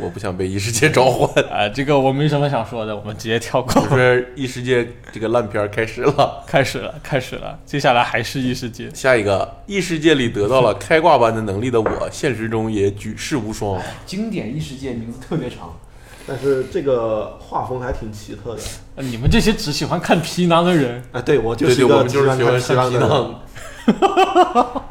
[0.00, 3.72] 我不想被异世界召唤， 啊、这个我没什么想说的，我们直接跳过。
[3.88, 6.44] 就是异世界这个烂片儿开始了。
[6.46, 8.90] 开始了，开始了，接下来还是异世界。
[8.92, 13.80] 下一个，异世界里得到了开挂般的能力的我，现实中也举世无双。
[14.04, 15.78] 经典异世界名字特别长，
[16.26, 18.62] 但是这个画风还挺奇特的。
[18.96, 23.08] 呃你们这些只喜欢看皮囊的人，啊，对我就是一个我就是喜欢看皮的人。
[23.08, 23.42] 囊。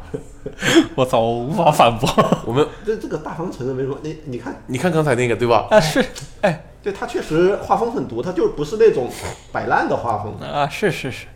[0.94, 2.08] 我操，我无法反驳。
[2.46, 3.98] 我们这这个大方城的为什么？
[4.02, 5.66] 你你看，你看刚才那个对吧？
[5.70, 6.02] 啊，是，
[6.40, 9.10] 哎，对他确实画风很独，他就不是那种
[9.52, 10.34] 摆烂的画风。
[10.40, 11.26] 啊，是是是。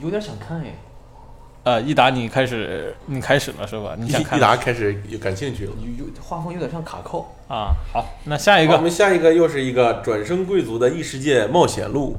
[0.00, 0.74] 有点想看哎。
[1.64, 3.94] 呃，益达，你开始，你开始了是吧？
[3.96, 5.72] 你想看一达开始有感兴趣了。
[5.80, 7.70] 有有画风有点像卡扣，啊？
[7.92, 12.16] 好，那下一个我，们下一个又是一个转生贵族的异世界冒险录，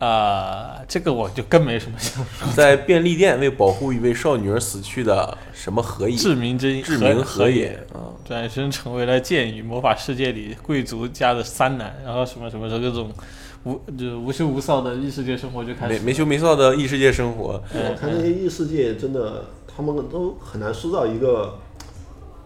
[0.00, 2.52] 啊，这个我就更没什么想说。
[2.52, 6.16] 在便利店为保护一位少女而死去的什么何野？
[6.16, 13.12] 志明之志明和和野啊，转身成为了剑与魔法世界里贵族家的三男，然后什么什么这种
[13.66, 15.98] 无就无羞无臊的异世界生活就开始了。
[15.98, 17.60] 没没羞没臊的异世界生活。
[17.74, 21.58] 我看那些异世界真的，他们都很难塑造一个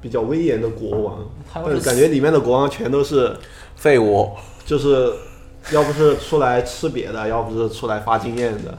[0.00, 1.18] 比较威严的国王，
[1.52, 3.36] 他要是但是感觉里面的国王全都是
[3.76, 4.30] 废物，
[4.64, 5.12] 就是。
[5.72, 8.78] 要不是出来吃瘪的，要不是出来发经验的，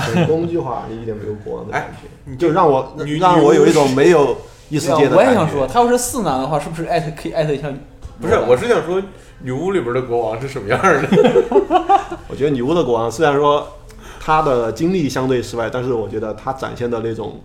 [0.00, 1.94] 很工具化，一点没有国王的感
[2.26, 4.38] 觉，就让我让我有一种没有
[4.70, 5.22] 异世界的我。
[5.22, 7.70] 也想说，他要是四男的话，是不是艾特可以艾特一下？
[8.22, 9.02] 不是，我是想说
[9.40, 11.08] 女巫里边的国王是什么样的？
[12.28, 13.66] 我觉得女巫的国王虽然说
[14.20, 17.40] 他的经历相对失败，但是我觉得他展现的那种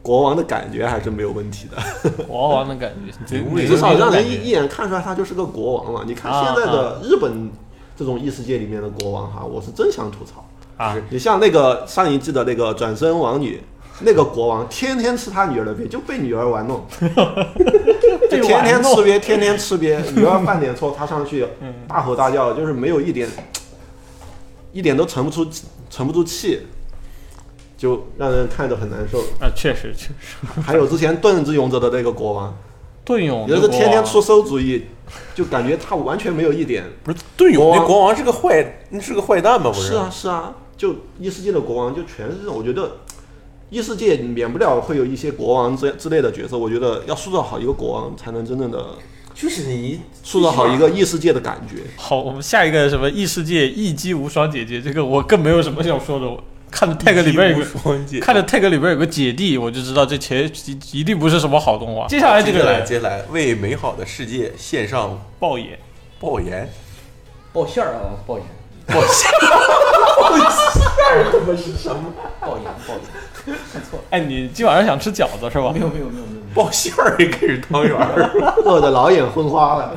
[0.00, 6.02] 国王的感觉还是没有问题的，国王的感觉， 女巫里你至少让人一一眼看出来他就是个国王嘛。
[6.06, 7.50] 你看啊现在的日本
[7.96, 10.46] 这种异世界里面的国王哈，我是真想吐槽。
[10.76, 13.60] 啊，你像那个上一季的那个转身王女，
[14.00, 16.82] 那个国王天天吃他女儿的鳖，就被女儿玩弄，
[18.30, 21.46] 就天天吃瘪，天天吃鳖，女儿犯点错，他上去
[21.88, 23.28] 大吼大叫，就是没有一点，
[24.72, 25.46] 一点都沉不出
[25.90, 26.60] 沉不住气，
[27.76, 29.18] 就让人看着很难受。
[29.40, 32.56] 啊，确实确实，还有之前盾之勇者的那个国王，
[33.04, 34.86] 盾勇也是天天出馊主意，
[35.34, 39.70] 就感觉他完全没有一点不是盾勇国王那国王是个坏，那是个坏蛋吗？
[39.70, 42.98] 不是啊，是啊，就异世界的国王就全是这种，我觉得
[43.70, 48.84] 异世界免不了会有一些国王之之类的角色，我觉得要塑造好一个国王，才能真正的
[49.32, 51.76] 就是你塑造好一个异世界的感觉。
[51.96, 56.26] 好，我们下一个什么异世界一击无双姐姐，这个我更没有什么想说的。
[56.26, 57.64] 我看着 tag 里边有个，
[58.20, 62.06] 看着 tag 里边有个姐弟，我就知道这前一一定不是什么好动画。
[62.06, 65.78] 接下来这个接下来接下来为美好的世界献上爆野，
[66.20, 66.68] 爆言，
[67.52, 68.46] 爆馅儿啊，爆盐，
[68.86, 69.30] 爆馅，
[70.20, 70.44] 爆盐，
[72.40, 75.80] 爆盐，看错，哎，你今晚上想吃饺子是吧没？
[75.80, 78.30] 有没有没有没有，包馅儿也可以是汤圆儿。
[78.64, 79.96] 饿得老眼昏花了，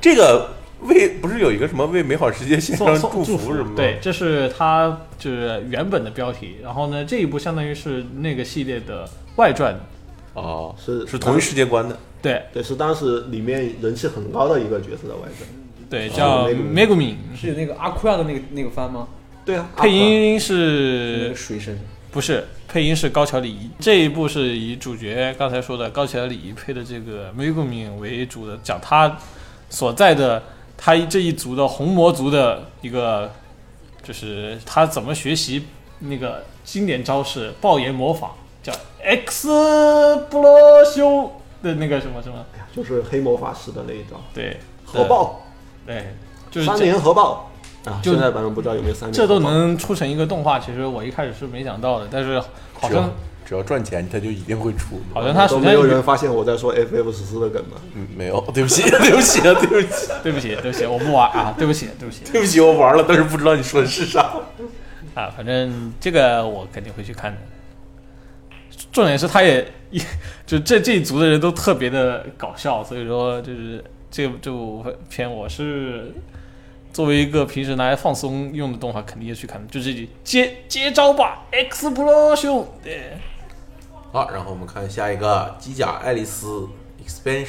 [0.00, 3.76] 这个为不是有一个什么为美好世界献上送送祝福什么的？
[3.76, 6.56] 对，，这是他就是原本的标题。
[6.62, 9.74] 然后呢，这一部相当于是那个系列的外传。
[10.34, 11.98] 哦，是是同一世界观的。
[12.22, 15.48] 对对，是当时里面人气很高的一个角色的外传。
[15.90, 19.08] 对，叫哦 Megumi，是有那个阿库亚的那个那个番吗？
[19.48, 21.80] 对啊，配音是水神，
[22.10, 23.70] 不是，配音是高桥礼仪。
[23.80, 29.16] 这一部是以主角刚才说的高桥礼仪配的这个梅谷敏为主的，讲他
[29.70, 30.42] 所在的
[30.76, 33.32] 他这一族的红魔族的一个，
[34.02, 35.64] 就是他怎么学习
[36.00, 38.32] 那个经典招式爆炎魔法，
[38.62, 38.70] 叫
[39.02, 39.48] X
[40.28, 42.44] 布罗修的那个什么什么，
[42.76, 44.20] 就是黑魔法师的那一招。
[44.34, 45.40] 对，核爆，
[45.86, 46.14] 对，
[46.50, 47.47] 就是这三连核爆
[47.88, 48.00] 啊！
[48.02, 52.40] 就现在版本不知道有没有三连这都能出成一个动画，其实我一开始是没想到的，但是
[52.74, 53.10] 好像
[53.44, 55.00] 只要赚钱，他就一定会出。
[55.14, 57.76] 好像他都首先没有人发现我在说 FF 十四的梗吗？
[57.94, 64.34] 嗯，没有，对不起， 对不起，对不起，对不起，对不起，我不玩啊，对不起，对不起对不起，我玩了，但是不知道你说的是啥。
[65.14, 67.38] 啊，反正这个我肯定会去看的。
[68.92, 70.00] 重点是他也一
[70.46, 76.12] 就这这一组的人都特别的搞笑，所以说就是这这部片我是
[76.98, 79.68] 作为一个平时拿来放松用的动画，肯定要去看的。
[79.68, 82.64] 就这里接接招吧，Explosion！
[82.82, 83.16] 对，
[84.10, 86.68] 好，然后我们看下一个《机甲爱丽丝
[87.00, 87.46] Expansion》。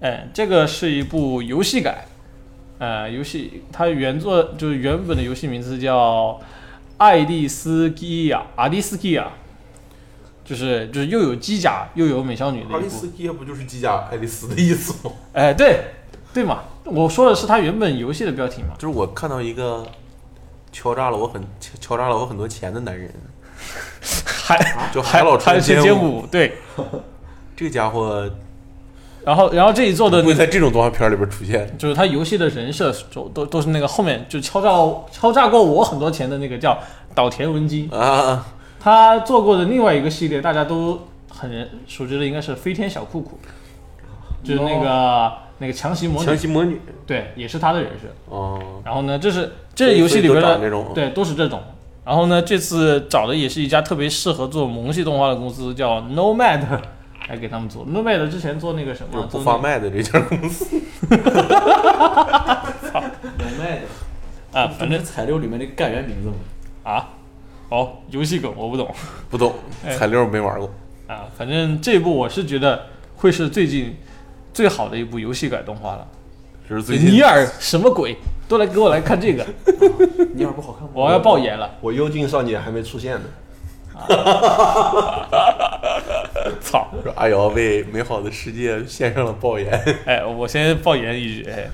[0.00, 2.06] 哎，这个是一部游戏改，
[2.78, 6.40] 呃，游戏它原作就是原本的游戏名字叫
[6.96, 9.32] 《爱丽丝基亚》，阿丽斯基亚，
[10.46, 13.08] 就是就是又有机甲又有美少女的一部阿丽斯。
[13.10, 15.14] 基不就是机甲爱丽丝的意思吗？
[15.34, 15.80] 哎，对，
[16.32, 18.74] 对嘛，我说的是它原本游戏的标题嘛。
[18.78, 19.86] 就是我看到一个
[20.72, 23.10] 敲诈了我很敲敲诈了我很多钱的男人，
[24.24, 26.54] 海就海老海川神舞，舞，对。
[27.54, 28.28] 这个家伙
[29.24, 31.72] 然后然后这一做的会在这种动画片里边出现。
[31.78, 34.70] 就是他游戏的人设都都都是那个后面就敲诈
[35.12, 36.76] 敲诈过我很多钱的那个叫
[37.14, 37.88] 岛田文姬。
[37.92, 38.44] 啊，
[38.80, 43.38] 他做过的另外一个系列，大家都很熟知的，应该是飞天小酷酷，
[44.42, 45.32] 就是那个、
[45.62, 48.08] 那个强袭魔女，强袭魔女对，也是他的人设。
[48.28, 50.58] 哦，然后呢，这是这游戏里边的，
[50.92, 51.62] 对，都是这种。
[52.04, 56.62] 然后呢，这次找的也是一家特别适合做萌系动画的公司，叫 Nomad，
[57.28, 57.86] 来给他们做。
[57.86, 60.66] Nomad 之前做那个什么，就是不做发卖的这家公司。
[61.08, 61.20] 能
[63.56, 66.34] 卖的啊，反正彩六里面的干员名字吗？
[66.82, 67.08] 啊，
[67.68, 68.92] 哦，游戏梗我不懂。
[69.30, 69.54] 不懂，
[69.86, 70.68] 哎彩六没玩过。
[71.06, 73.94] 啊，反正这部我是觉得会是最近
[74.52, 76.06] 最好的一部游戏改动画了。
[76.68, 78.16] 这是最近尼尔什么鬼？
[78.48, 79.44] 都来给我来看这个，
[80.34, 80.90] 尼尔不好看吗？
[80.92, 81.70] 我要爆眼了！
[81.80, 83.22] 我幽静少年还没出现呢，
[86.60, 86.88] 操！
[87.02, 89.70] 说阿瑶为美好的世界献上了爆言。
[90.04, 91.68] 哎，我先爆言一句，哎，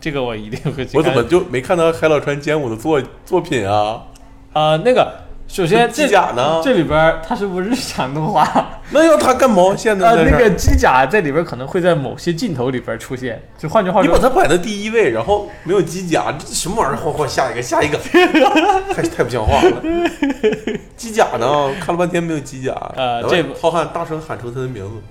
[0.00, 0.86] 这个我一定会。
[0.94, 4.02] 我怎么就没看到海老川兼武的作作品啊？
[4.52, 5.12] 啊、那个，
[5.48, 8.46] 首先机甲呢这里边儿它是部日常动画，
[8.90, 10.14] 那要它干毛线呢？
[10.16, 13.40] 那个机甲在里边可能会在某些镜头里边出现。
[13.56, 16.96] 就换句话说，你把它摆在第一位，然后没有机甲，这什么玩意儿？
[16.96, 17.96] 换换下一个，下一个，
[18.92, 19.82] 太太不像话了。
[20.96, 21.72] 机甲呢？
[21.80, 22.72] 看了半天没有机甲。
[22.96, 25.02] 呃这浩瀚大声喊出他的名字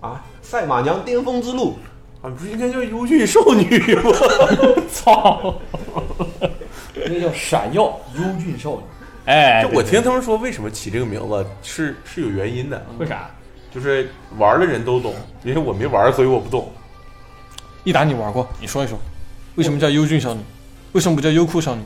[0.00, 1.78] 啊，赛马娘巅峰之路，
[2.20, 2.28] 啊！
[2.36, 4.12] 不是应该叫优俊少女吗？
[4.92, 5.54] 操！
[7.06, 8.80] 那个叫闪耀优俊少女。
[9.26, 13.30] 哎，就我听他们说，为什么起这个名字是是有原因的，为啥？
[13.74, 14.08] 就是
[14.38, 16.70] 玩的人都懂，因为我没玩，所以我不懂。
[17.82, 18.98] 一打你玩过，你说一说，
[19.56, 20.40] 为什么叫优俊少女？
[20.92, 21.82] 为什么不叫优酷少女？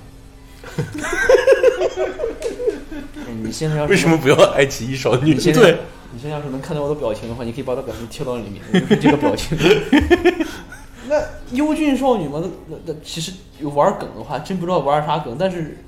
[3.17, 5.41] 哎 你现在要是为什么不要爱奇艺少女你？
[5.41, 5.79] 现在对
[6.13, 9.57] 你现在要是能看到我的表情的话，你可以把我的表情贴到里面，就是这个表情。
[11.09, 11.17] 那
[11.53, 15.37] 优俊少女嘛，那那那其实有玩梗的话，真不知道玩啥梗。
[15.39, 15.79] 但是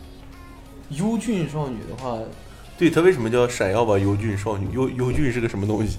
[0.91, 2.19] 优俊少女的话，
[2.79, 4.69] 对它为什么叫闪耀吧优俊少女？
[4.73, 5.99] 优优俊是个什么东西？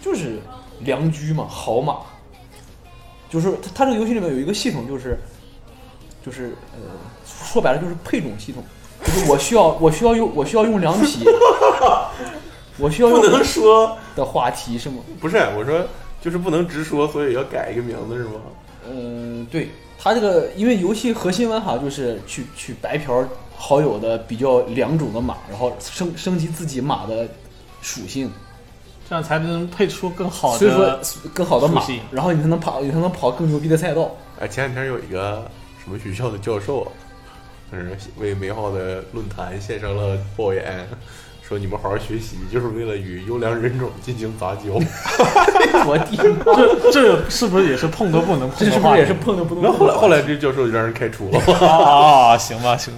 [0.00, 0.38] 就是
[0.80, 1.96] 良驹嘛，好马。
[3.30, 5.18] 就是它它这个游戏里面有一个系统，就是
[6.24, 6.80] 就是呃，
[7.24, 8.62] 说白了就是配种系统，
[9.02, 11.24] 就是我需要我需要用我需要用两匹，
[12.78, 14.96] 我需要不能说的话题是吗？
[15.18, 15.82] 不是，我说
[16.20, 18.32] 就是不能直说，所以要改一个名字是吗？
[18.90, 23.26] 嗯，对，它这个因为游戏核心玩法就是去去白嫖
[23.64, 27.28] 好友的比较良种的马，然后升升级自己马的
[27.80, 28.28] 属性，
[29.08, 31.00] 这样才能配出更好所以说的。
[31.32, 34.10] 更好的马，然后你才能跑，你才能跑更牛逼的赛道。
[34.40, 35.48] 哎，前两天有一个
[35.80, 36.90] 什么学校的教授，
[37.70, 40.84] 嗯，为美好的论坛献上了爆言，
[41.40, 44.74] 说你们好好学习，就是为了与优良人种进行杂交。
[45.86, 48.72] 我的妈，这这是不是也是碰都不能碰这？
[48.72, 51.38] 是不是也是碰都不能碰的然后后来后来这教授就让人开除了。
[51.54, 52.92] 啊，行吧，行。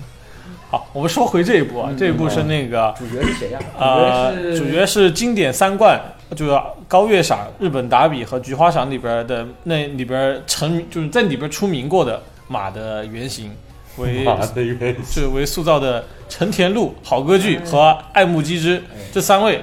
[0.75, 3.61] 好，我们说回这一部啊，这一部是那个主角是谁呀？
[3.79, 6.01] 呃，主角是经典三冠，
[6.35, 13.53] 就是高月赏、日本达比和菊花赏里边的那里边成名，就是在里边出名过的马的原型。
[13.99, 19.63] 为妈的原是为塑造的陈田路、好歌剧和爱慕基之这三位。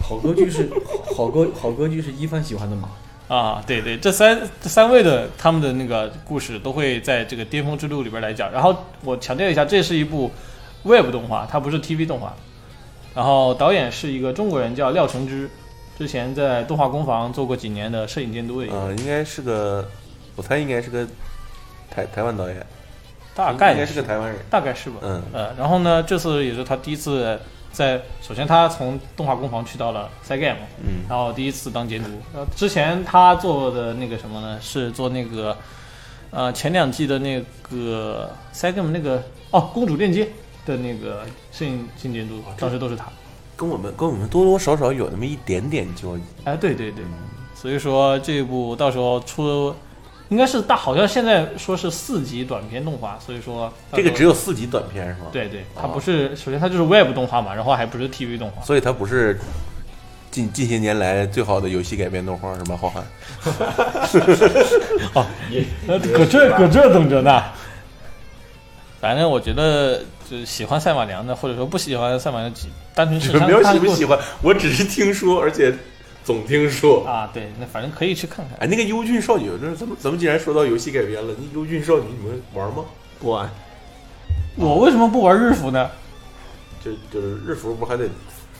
[0.00, 0.70] 好歌剧是
[1.14, 2.88] 好好歌好歌剧是一帆喜欢的马，
[3.28, 8.50] 啊，对对，这三这三位的他们的那个故事都会在这个《巅峰之路》里边来讲。
[8.50, 8.74] 然后
[9.04, 10.30] 我强调一下，这是一部
[10.84, 12.34] Web 动画，它不是 TV 动画。
[13.14, 15.50] 然后导演是一个中国人，叫廖承之，
[15.98, 19.86] 之前在动画工坊做过几年的摄影监督的一个，啊，应该是个，
[20.34, 21.06] 我猜应该是个
[21.90, 22.64] 台台湾导演，
[23.34, 24.38] 大概应该是个台湾人。
[24.48, 24.96] 大概是吧。
[25.02, 27.38] 嗯，呃，然后呢，这次也是他第一次
[27.78, 32.10] 在，首先他从动画工坊去到了 Segame，嗯然后第一次当监督。
[32.34, 34.58] 呃，之前他做的那个什么呢？
[34.60, 35.56] 是做那个，
[36.32, 39.22] 呃，前两季的那个 Segame 那个
[39.52, 40.28] 哦，公主链接
[40.66, 43.04] 的那个摄影新监督，当时都是他。
[43.56, 46.24] 跟我们跟我们多多少少有那么一点点交集。
[46.42, 47.04] 哎，对对对，
[47.54, 49.72] 所以说这一部到时候出。
[50.28, 59.38] 应该是大，好像现在说是四集短片动画，所以说这个只有四集短片是吗？，对对，它不是，首先它就是 Web 动画嘛，然后还不是 TV 动画，所以它不是
[60.30, 62.78] 近近些年来最好的游戏改编动画是吗？
[62.80, 63.02] 浩瀚，
[65.88, 67.42] 呃，搁这搁这等着呢。
[69.00, 72.52] 反正我觉得，就是喜欢赛马娘的，或者说不喜欢赛马娘，
[72.94, 75.72] 单纯是没有喜不喜欢，我只是听说，而且
[76.28, 77.06] 总听说。
[77.06, 78.58] 啊，对，那反正可以去看看。
[78.58, 82.84] 哎，那个优俊少女，那咱们咱们既然说到游戏改编了，那优俊少女你们玩吗？
[83.18, 83.48] 不玩，
[84.56, 85.90] 我为什么不玩日服呢？
[86.84, 88.04] 就就是日服不还得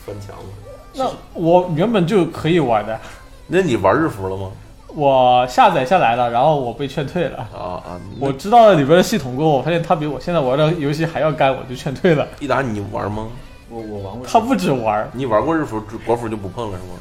[0.03, 0.49] 翻墙吗？
[0.95, 2.99] 那我原本就可以玩的，
[3.45, 4.51] 那你玩日服了吗？
[4.87, 7.37] 我下载下来了，然后我被劝退了。
[7.53, 8.01] 啊啊！
[8.19, 12.27] 我知道了里边的系统过后，我发现它比我现在玩的游戏还要干，我就劝退了。
[12.39, 13.27] 一达你玩吗？
[13.69, 14.25] 我我玩过。
[14.25, 16.99] 他不止玩，你玩过日服，国服就不碰了是吗？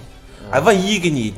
[0.50, 1.34] 哎，万一给你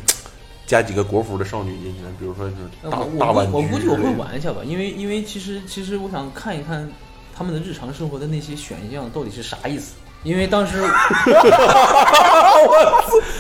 [0.67, 2.09] 加几个国服的少女进去呢？
[2.19, 6.89] 比如说就是大大玩具我估我估计我会玩一下吧，因为因为其实其实我想看一看
[7.37, 9.95] 他们的日常生活的那些选项到底是啥意思。
[10.23, 10.77] 因为当时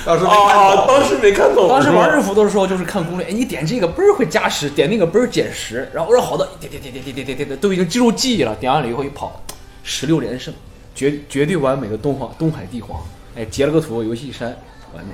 [0.06, 8.56] 当时没看啊，懂当时没看懂，当时玩日服的时候就是看攻略，哎，你点这个倍儿会加十，点那个倍儿减十，然后我说好的，点点点点点点点点点，都已经进入记忆了。
[8.56, 9.38] 点完了以后一跑，
[9.82, 10.54] 十六连胜，
[10.94, 12.98] 绝绝对完美的东皇东海帝皇，
[13.36, 14.48] 哎，截了个图，游戏一删，
[14.94, 15.12] 完美。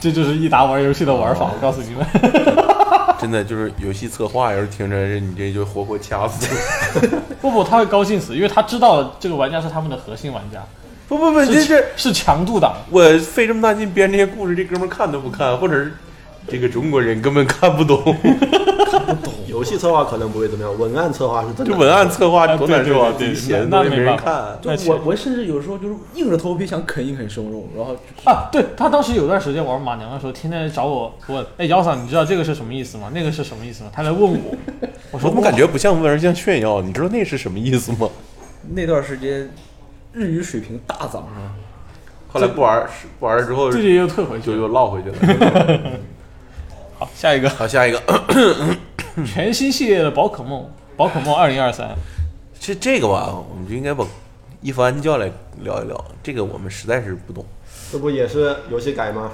[0.00, 1.50] 这就是益达玩游戏的玩法。
[1.52, 2.06] 我告诉你们，
[3.18, 7.22] 真的就是游戏策划，要是听着你这就活活掐死了。
[7.40, 10.62] 不不，他会高兴死，因为他知道这个玩家是他们的核心玩家，
[11.08, 12.74] 不不不，这是这是强度党。
[12.90, 15.94] 我费这么大劲编这些故事，这哥们儿看都不看，或者是
[16.48, 18.02] 这个中国人根本看不懂。
[19.46, 21.72] 游戏策划可能不会怎么样，文案策划是真的。
[21.72, 24.58] 就文案策划多难受啊，对对对自己写的没人看。
[24.60, 33.10] 就我我甚至有时候就是硬着头皮想啃一啃生肉，然后啊，对他当时有段时间玩马娘的时候，天天找我问，哎，姚嫂，你知道这个是什么意思吗？
[33.14, 33.90] 那个是什么意思吗？
[33.94, 34.38] 他来问我，
[34.82, 36.82] 我 我说怎么感觉不像问，而像炫耀？
[36.82, 38.08] 你知道那是什么意思吗？
[38.74, 39.50] 那段时间
[40.12, 41.56] 日语水平大涨啊。
[42.28, 42.86] 后来不玩
[43.18, 44.56] 不玩了之后自己又退回去了。
[44.56, 45.80] 就又落回去了。
[46.98, 48.02] 好，下一个好，下一个，
[49.26, 50.66] 全新系列的宝可梦，
[50.96, 51.94] 宝可梦二零二三，
[52.58, 54.02] 这这个吧，我们就应该把
[54.62, 55.30] 一凡叫来
[55.60, 56.04] 聊一聊。
[56.22, 57.44] 这个我们实在是不懂。
[57.92, 59.30] 这不也是游戏改吗？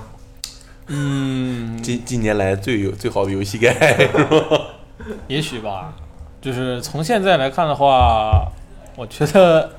[0.88, 4.60] 嗯，近近年来最有最好的游戏改是吧？
[5.28, 5.94] 也许吧，
[6.40, 8.50] 就是从现在来看的话，
[8.96, 9.70] 我觉得，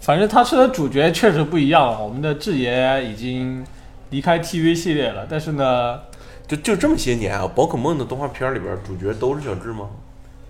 [0.00, 2.02] 反正他是的主角确实不一样。
[2.02, 3.64] 我们的智爷已经
[4.10, 6.00] 离开 TV 系列了，但是呢，
[6.48, 9.90] 就就这么些年啊，宝可梦的动画片里边主角都是小智吗？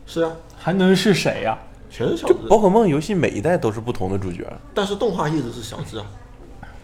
[0.06, 1.58] 是啊，还能是谁呀、
[1.90, 4.46] 全是小智，就宝可梦游戏每一代都是不同的主角。
[4.72, 6.06] 但是动画一直是小智啊，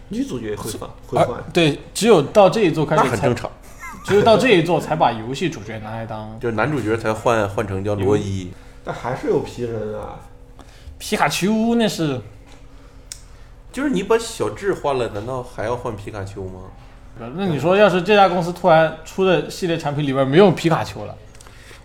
[0.09, 1.43] 女主角也会换，会而换。
[1.53, 3.49] 对，只有到这一座开始很正，常，
[4.03, 8.51] 只有到这一座才把游戏主角拿来当 就是男主角才换换成叫罗伊。
[8.83, 10.19] 但还是有皮人啊，
[10.99, 12.19] 皮卡丘，那是
[13.71, 16.61] 就是你把小智换了，难道还要换皮卡丘吗？
[17.17, 21.17] 那你说，要是这家公司突然出的系列产品里边没有皮卡丘了，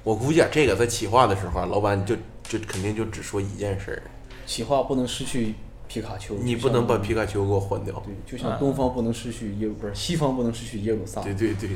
[0.02, 4.02] 我估计啊，这个在企划的时候啊，老板就就肯定就只说一件事儿，
[4.44, 5.54] 企划不能失去
[5.86, 8.02] 皮卡丘，你不能把皮卡丘给我换掉。
[8.04, 11.20] 对，就像东方不能失去耶鲁，不是西方不能失去耶鲁萨。
[11.20, 11.70] 对对对，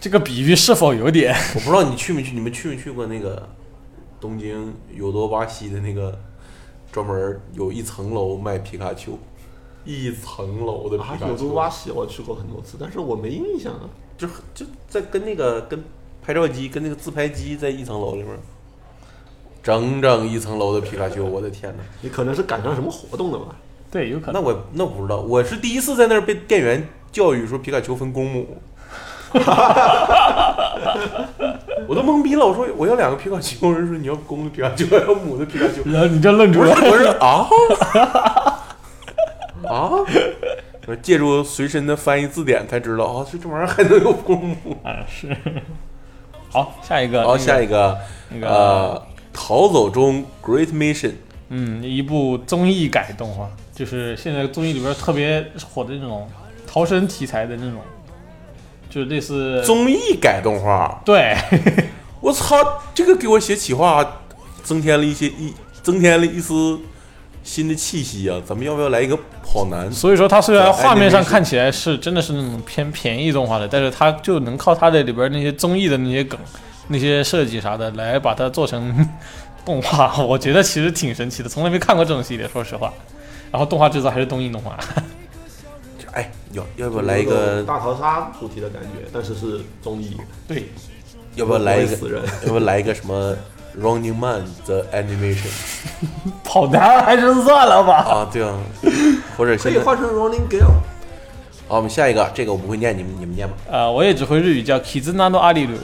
[0.00, 1.34] 这个比喻是否有点？
[1.54, 3.46] 我不知道你去没去，你们去没去过那个
[4.18, 6.18] 东京有多巴西的那个
[6.90, 9.18] 专门有一层楼卖皮卡丘，
[9.86, 13.88] 一层楼的皮啊，卡丘，有个挖西我去过很多次，但是我没印象啊。
[14.18, 15.84] 就就在跟那个跟
[16.24, 18.28] 拍照机跟那个自拍机在一层楼里面，
[19.62, 21.82] 整整一层楼的皮卡丘，我的天哪！
[22.00, 23.54] 你可能是赶上什么活动了吧？
[23.90, 24.34] 对，有可能。
[24.34, 28.56] 那我那我不知道，我是第一次在那儿被店员教育说皮卡丘分公母。
[31.86, 32.46] 我都懵逼了。
[32.46, 35.82] 我说我要两个皮卡丘，人说你要公的皮卡丘，还要母的皮卡丘。
[35.90, 36.70] 然后你就愣住了。
[36.70, 37.46] 我说啊
[39.66, 39.90] 啊！
[40.86, 44.76] 我借助随身的翻译字典才知道，哦，这这玩意儿还能有公母。
[44.84, 45.36] 啊，是。
[46.48, 47.24] 好，下一个。
[47.24, 47.98] 好，下一个个
[48.30, 51.12] 那个呃，逃走中 Great Mission，
[51.48, 56.28] 嗯，一部综艺改动画，就是现在综艺里边特别火的那种
[56.66, 57.80] 逃生题材的那种，
[58.88, 61.02] 就是类似综艺改动画。
[61.04, 61.36] 对，
[62.22, 62.56] 我操，
[62.94, 64.22] 这个给我写企划
[64.62, 65.52] 增添了一些一
[65.82, 66.78] 增添了一丝
[67.46, 68.42] 新的气息啊！
[68.44, 69.90] 咱们要不要来一个跑男？
[69.92, 76.38] 所以说它虽然画面上看起来是真的是那种偏便宜动画的，但是它就能靠它的里边那些综艺的那些梗、
[76.88, 79.08] 那些设计啥的来把它做成
[79.64, 82.92] 动画，我觉得其实挺神奇的，从来没看过这种系列，说实话。
[83.52, 84.76] 然后动画制作还是东映动画，
[86.12, 87.62] 哎，要要不要来一个？
[87.62, 90.16] 大逃杀主题的感觉，但是是综艺，
[90.48, 90.64] 对，
[91.36, 91.94] 要不要来一个？
[91.94, 92.22] 死人？
[92.42, 93.34] 要不要来一个什么
[93.78, 95.50] Running Man the animation
[96.42, 97.96] 跑男还是算了吧。
[97.98, 98.28] 啊？
[98.32, 98.56] 对啊，
[99.36, 100.70] 或者可以换成 Running Girl。
[101.68, 103.54] 好，我们下一个，这个我不会念，你们你们念吧。
[103.70, 105.76] 呃，我也只会日语，叫《Kizuna no Ariru》。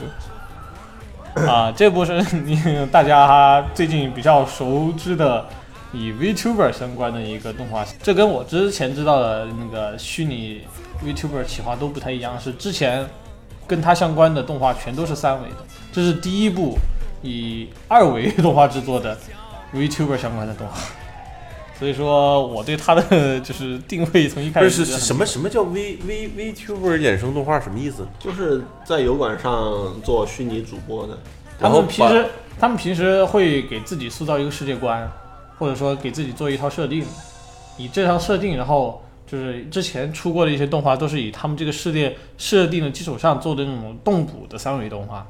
[1.47, 5.45] 啊，这部是你大家最近比较熟知的
[5.91, 10.61] 以 VTuber 相关的一个动画，这跟我之前知道的那个虚拟
[11.03, 13.05] VTuber 企划都不太一样，是之前
[13.67, 15.55] 跟它相关的动画全都是三维的，
[15.91, 16.77] 这是第一部
[17.23, 19.17] 以二维动画制作的
[19.73, 20.77] VTuber 相关的动画。
[21.79, 27.59] 所以说，我对它的就是定位从一开始就是什么什么叫 V V VTuber 衍生动画？
[27.59, 28.07] 什么意思？
[28.19, 31.17] 就是在油管上做虚拟主播的，
[31.59, 32.25] 他然后把们平时
[32.59, 35.11] 他们平时会给自己塑造一个世界观，
[35.57, 37.03] 或者说给自己做一套设定，
[37.77, 45.27] 以这套设定，然后就是之前出过的一些动画都是以他们这个世界设定的基础上做的那种动捕的三维动画，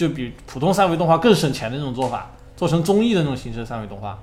[0.00, 4.18] 就比普通三维动画更省钱的那种做法，做成综艺的那种形式的三维动画。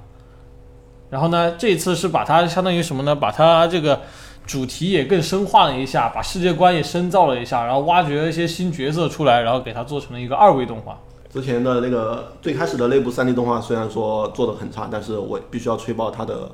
[1.12, 3.16] 然后呢，这一次是把它相当于什么呢？
[3.16, 4.02] 把它这个
[4.44, 11.00] 主题也更深化了一下，把世界观也深造了一下，然后挖掘了一些新角色出来，然后给它做成了一个二维动画。
[11.32, 16.52] 之前的那个最开始的那部三 D 动画虽然说做的很差，但是我必须要吹爆它的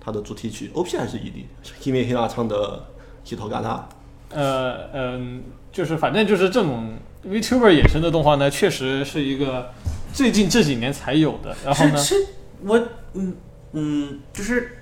[0.00, 2.82] 它的主题曲 OP 还是 ED，是 Kimi Hira 唱的
[3.24, 3.82] Hitogata。
[4.32, 6.94] 呃嗯，就是反正就是这种
[7.24, 9.70] VTuber 衍生的动画呢，确实是一个
[10.12, 11.54] 最近这几年才有的。
[11.64, 12.26] 然后呢，是是，
[12.64, 12.78] 我
[13.14, 13.34] 嗯
[13.72, 14.78] 嗯，就是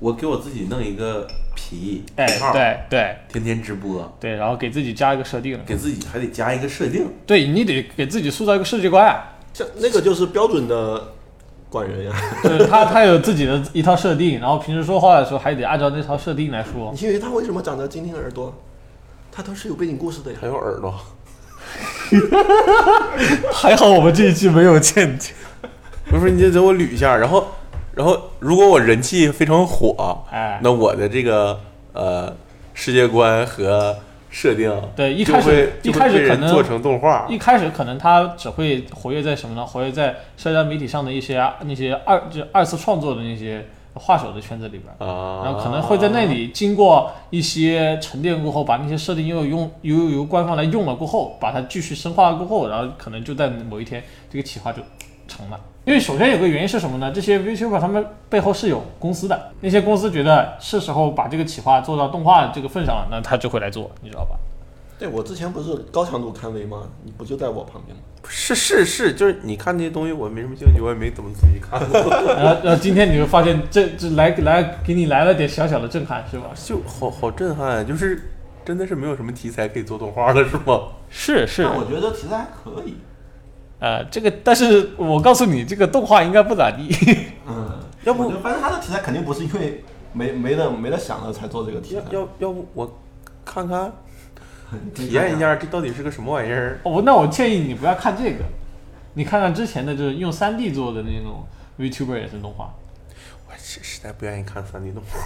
[0.00, 7.06] 我给我自己弄一个皮哎号，，对对天天直播，对，然后给自己加一个设定，给自己还得加一个设定。
[7.26, 11.12] 对你得给自己塑造一个世界观啊，像那个就是标准的
[11.70, 16.92] 管人呀， 就是他他有自己的一套设定，然后平时说话的时候还得按照那套设定来说。
[16.92, 18.52] 你以为他为什么长着精灵耳朵？
[19.34, 20.38] 他都是有背景故事的呀。
[20.38, 20.94] 还有耳朵，
[23.52, 25.32] 还好我们这一期没有见解。
[26.10, 27.46] 不是你就给我捋一下，然后
[27.94, 31.58] 然后如果我人气非常火，哎，那我的这个
[31.94, 32.34] 呃
[32.74, 33.96] 世界观和
[34.28, 39.64] 设定对一开始一开始可能做成动画，一开始可能他只会活跃在什么呢？
[39.64, 44.92] 活跃在社交媒体上的一些啊那些二就二次创作的那些画手的圈子里边。
[44.98, 54.80] 啊，然后可能会在那里经过一些沉淀过后，把那些设定又用由由官方来用了过后，把它继续深化了过后，然后可能就在某一天这个企划就
[55.28, 55.58] 成了。
[55.84, 57.10] 因为首先有个原因是什么呢？
[57.10, 64.36] 这些 VTuber 他们背后是有公司的，那些公司觉得是时候把这个企划做到动画这个份上了，那他就会来做，你知道吧？
[65.02, 66.84] 对我之前不是高强度看 V 吗？
[67.02, 68.02] 你不就在我旁边吗？
[68.28, 76.50] 是是是，就是你看那些东西我没什么兴趣，我也没怎么仔细看过， 然后，然后今天你会发现这这来来给你来了点小小的震撼，是吧？
[76.54, 78.30] 就好好震撼，就是
[78.64, 80.82] 真的是没有什么题材可以做动画了，是吗？
[81.10, 82.94] 是 是，但我觉得题材还可以。
[83.80, 86.96] 呃，这个，但是我告诉你，这个动画应该不咋地。
[87.48, 89.82] 嗯， 要不反正他的题材肯定不是因为
[90.12, 92.02] 没没得没得想了才做这个题材。
[92.12, 93.00] 要要不我
[93.44, 93.92] 看看
[94.94, 96.80] 体验一下这到底是个什么玩意儿？
[96.82, 98.44] 哦，那我建议你不要看这个，
[99.14, 101.44] 你看看之前的，就是用三 D 做的那种
[101.78, 102.74] VTuber 也是动画，
[103.48, 105.18] 我实实在不愿意看三 D 动画。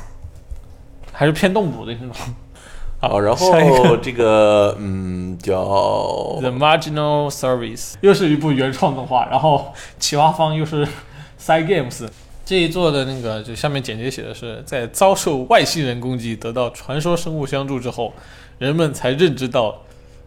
[1.12, 2.10] 还是偏动捕的那种。
[3.00, 5.62] 好，然后这个嗯叫
[6.40, 10.86] The Marginal Service 又是一部原创动画，然后企划方又是
[11.38, 12.08] Side Games。
[12.44, 18.12] 这一座的那个就下面简介写的是，在遭受外星人攻击、得到传说生物相助之后，
[18.58, 19.84] 人们才认知到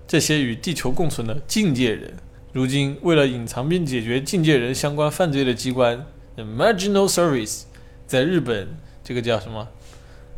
[0.07, 2.13] 这些与地球共存的境界人。
[2.53, 6.05] 如今，为了隐藏并解决境界人相关犯罪的机关
[6.35, 7.63] The Marginal Service，
[8.07, 8.67] 在日本
[9.03, 9.67] 这个叫什么？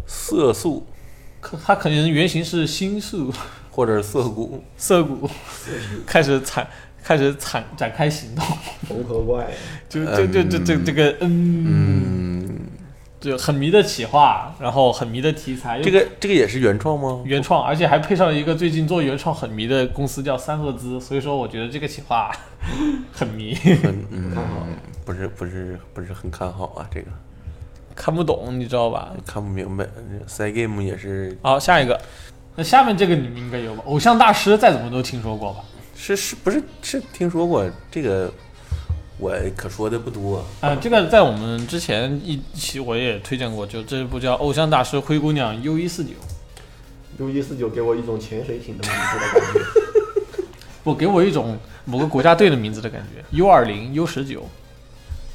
[0.06, 0.88] 色素
[1.40, 3.34] 可它可能原型是新宿。
[3.74, 5.30] 或者是涩谷，涩谷
[6.06, 6.70] 开始采
[7.02, 8.46] 开始展展开行动，
[8.86, 9.50] 缝合怪，
[9.88, 12.61] 就就就就这这个嗯，嗯，
[13.22, 17.22] 就很迷的企划，然后很迷的题材，这个这个也是原创吗？
[17.24, 22.32] 原创，而且还配上一个最近做原创很迷的公司叫三赫兹，所以说我觉得这个企划
[23.14, 24.66] 很迷，很嗯看好，
[25.06, 27.08] 不是不是不是很看好啊，这个
[27.96, 29.12] 看不懂，你知道吧？
[29.24, 29.88] 看不明白。
[30.26, 32.02] 赛 game 也是好，下一个，
[32.56, 33.84] 那下面这个你们应该有吧？
[33.86, 35.60] 偶像大师再怎么都听说过吧？
[35.96, 38.34] 是是不是是听说过这个？
[39.22, 40.44] 我可说的不多。
[40.62, 46.10] 啊，这个在我们之前一期我也推荐过，就这部叫《偶像大师灰姑娘 U 一四九》
[47.24, 50.42] ，U 一四九给我一种潜水艇的名字的感觉。
[50.84, 51.56] 不给我一种
[51.86, 54.50] 某个国家队的名字的感觉，U 二零 U 十九。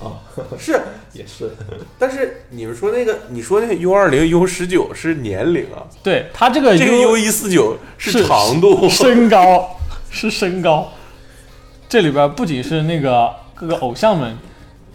[0.03, 0.19] 啊，
[0.59, 0.79] 是，
[1.13, 1.53] 也是，
[1.97, 8.89] 但是你们说那个，你说那个 U 二零 U 十九是年龄啊，对它这个这个 U U 一四九是长度。
[8.91, 9.79] 身高
[10.11, 10.93] 是身高，
[11.89, 14.37] 这里边不仅是那个各个偶像们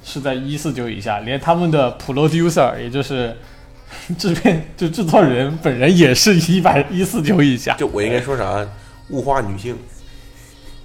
[0.04, 3.36] 是在一四九以下，连他们的 producer 也就是
[4.18, 8.66] 制片就制作人本人也是一百一四九以下，就我应该说啥？
[9.10, 9.76] 物化女性，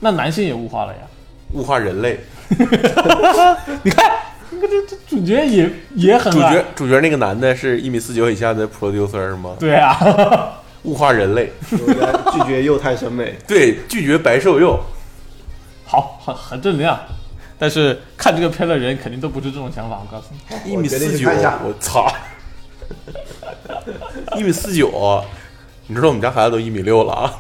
[0.01, 1.01] 那男性也物化了呀。
[1.53, 2.19] 物化人类。
[3.85, 4.11] 你看，
[4.51, 9.55] 那个这这主角也也很主角主角那个男的是一米四九以下的 producer 是吗？
[9.61, 13.37] 对啊， 物化人类，拒绝幼态审美。
[13.47, 14.81] 对，拒绝白瘦幼。
[15.85, 16.99] 好，很很正能量。
[17.59, 20.29] 但是看这个片的人肯定都不是这种想法，我告诉
[20.65, 20.73] 你。
[20.73, 22.07] 一米四九，我操！
[24.37, 25.25] 一米四九，
[25.87, 27.35] 你知道我们家孩子都一米六了啊？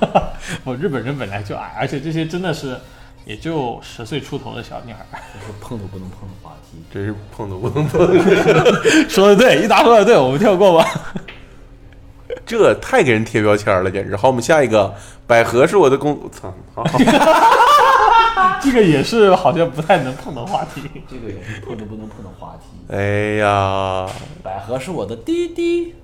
[0.64, 2.76] 我日本人本来就矮，而且这些真的是
[3.24, 5.06] 也就十岁出头的小女孩。
[5.12, 6.82] 这是碰都不能碰的话题。
[6.92, 8.00] 真是碰都不能碰，
[9.08, 10.86] 说的对，一达说的对，我们跳过吧。
[12.44, 14.16] 这太给人贴标签了，简直。
[14.16, 14.92] 好，我们下一个，
[15.26, 16.52] 百合是我的公，操！
[16.74, 16.98] 好好
[18.60, 20.82] 这个也是好像不太能碰的话题。
[21.08, 22.92] 这个也是碰都不能碰的话题。
[22.92, 24.08] 哎呀，
[24.42, 25.94] 百合是我的弟弟，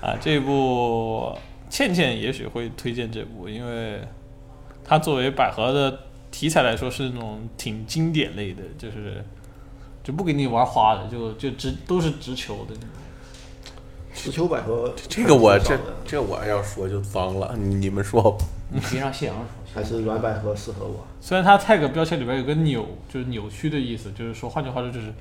[0.00, 1.36] 啊，这部
[1.68, 4.00] 倩倩也许会推荐这部，因为
[4.84, 9.24] 它作为百合的题材来说是那种挺经典类的，就是
[10.02, 12.88] 就不给你玩花的，就就直都是直球的那种。
[14.12, 18.36] 直球百合，这个我这这我要说就脏了，你你们说
[18.68, 19.44] 你别让谢阳说。
[19.74, 21.06] 还是软百合适合我。
[21.20, 25.12] 虽然它 tag 标签里边有个扭，就是扭曲的意思，就是说换句话说就是，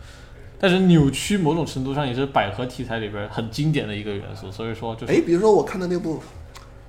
[0.59, 6.15] 但是扭曲某种程度上也是百合题材里边很经典的一个元素，所以说就是哎，比如说我看的那部《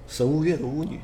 [0.07, 0.99] 神无月的巫女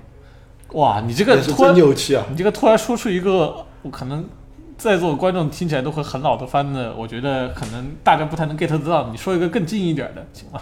[0.72, 2.26] 哇，你这》，个突然扭曲啊！
[2.28, 4.28] 你这个突然说出一个，我可能
[4.76, 9.08] 在座的观众听起来都会很老的番的，我觉得可能大家不太能 get 得到。
[9.10, 10.60] 你说一个更近一点的，行吗？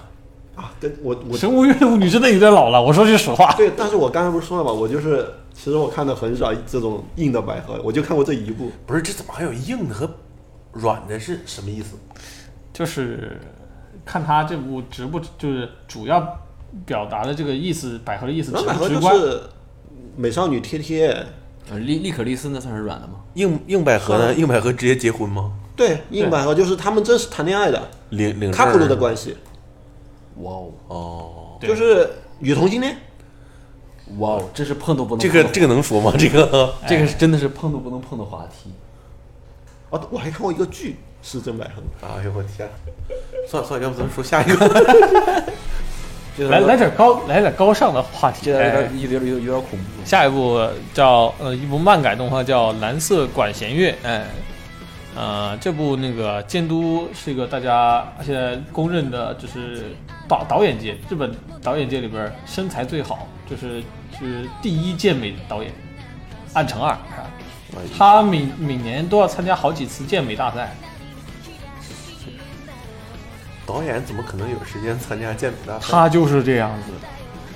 [0.57, 3.55] 啊，跟我我神无月的舞女真的有点老了，我说句实话。
[3.55, 4.71] 对，但是我刚才不是说了吗？
[4.71, 8.71] 我就是其实我看的很少这种硬的百合，我就看过这一部。
[8.85, 10.11] 不是这怎么还有硬的和
[10.73, 11.19] 软的？
[11.19, 11.97] 是什么意思？
[12.73, 13.41] 就是
[14.05, 16.39] 看他这部值不就是主要
[16.85, 19.17] 表达的这个意思，百合的意思直软百合就不直观？
[19.17, 19.43] 是
[20.17, 21.27] 美少女贴贴，
[21.71, 23.21] 呃，利利可利斯那算是软的吗？
[23.35, 24.35] 硬硬百合呢？
[24.35, 25.53] 硬百合直接结婚吗？
[25.77, 29.37] 对，硬百合就是他们真是谈恋爱的领领证 couple 的关系，
[30.39, 30.53] 哇
[30.89, 32.97] 哦，就是女同性恋。
[34.19, 36.13] 哇哦，这是碰都不能这碰这个这个能说吗？
[36.19, 38.71] 这个这个是真的是碰都不能碰的话题。
[39.91, 42.69] 啊，我还看过一个剧是真百合，哎呦我天！
[43.49, 45.45] 算了算了，要不咱们说下一个？
[46.51, 48.51] 来来点高来点高尚的话题。
[48.51, 50.05] 有点有点有点恐怖。
[50.05, 54.27] 下一部叫呃一部漫改动画叫《蓝色管弦乐》，哎，
[55.15, 59.85] 呃，这部那个监督是一个大家现在公认的，就是
[60.27, 63.81] 导导演界日本导演界里边身材最好，就是
[64.19, 65.73] 是第一健美导演
[66.53, 66.97] 岸诚二，
[67.97, 70.75] 他每每年都要参加好几次健美大赛，
[73.67, 75.87] 导演怎么可能有时间参加健美大赛？
[75.91, 76.93] 他就是这样子。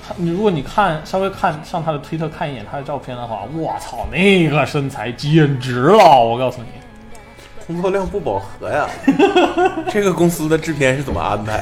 [0.07, 6.23] 他你如果你看稍微看上他的推特看一眼他的照片的话，我操，那个身材简直了！
[6.23, 6.67] 我告诉你。
[7.67, 8.89] 工作量不饱和呀。
[9.91, 11.61] 这个公司的制片是怎么安排？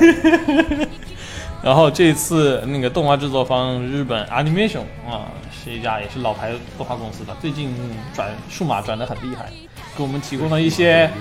[1.67, 7.75] 然后这次那个动画制作方日本 Animation 啊，是一家也是老牌动画公司的，最近
[8.13, 9.51] 转数码转的很厉害，
[9.97, 11.11] 给我们提供了一些，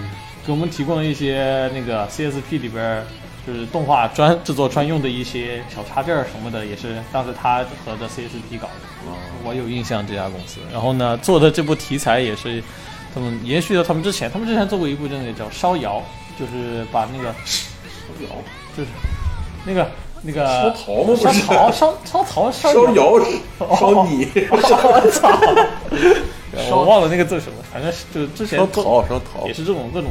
[0.47, 3.03] 给我们提供了一些那个 CSP 里边
[3.45, 9.13] 就是动画专制作专用的一些小插件什么的，也是当时他和的 CSP 搞的。
[9.45, 10.61] 我有印象这家公司。
[10.73, 12.63] 然后呢，做的这部题材也是
[13.13, 16.01] 他们延续了他们之前，他们之前做过一部那个叫《烧窑》，
[16.39, 17.33] 就是把那个
[17.85, 18.37] 烧窑，
[18.77, 18.91] 就是
[19.65, 19.91] 那个
[20.27, 23.19] 那个烧陶吗不是烧陶烧烧陶烧烧窑。
[23.19, 23.41] 窑是
[23.79, 24.29] 烧你，
[26.71, 30.11] 我忘了那个字什么，反正是就是之前烧做陶烧陶也，是这种各种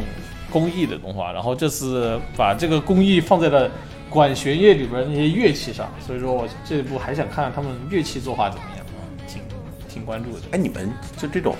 [0.49, 3.70] 工艺的动画，然后这次把这个工艺放在了
[4.09, 8.86] 管弦乐里边那些乐器上，所以说我这一部还想看看他们乐器作画怎么样，
[9.28, 9.41] 挺
[9.89, 10.43] 挺关注的。
[10.51, 11.55] 哎，你们就这种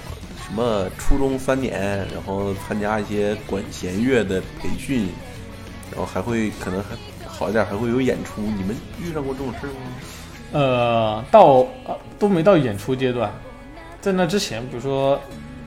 [0.48, 5.10] 什么初中三年，然后参加一些管弦乐的培训，
[5.92, 6.96] 然后还会可能还
[7.38, 9.74] 好一点，还会有演出，你们遇上过这种事吗？
[10.54, 13.30] 呃，到呃都没到演出阶段，
[14.00, 15.20] 在那之前，比如说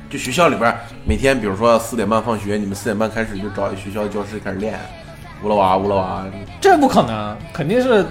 [0.08, 4.80] 就学校里边每天，比如说四点半放学，你们四点半开始就找一学校教室开始练，
[5.42, 6.26] 乌拉哇乌拉哇，
[6.60, 8.02] 这不可能，肯定是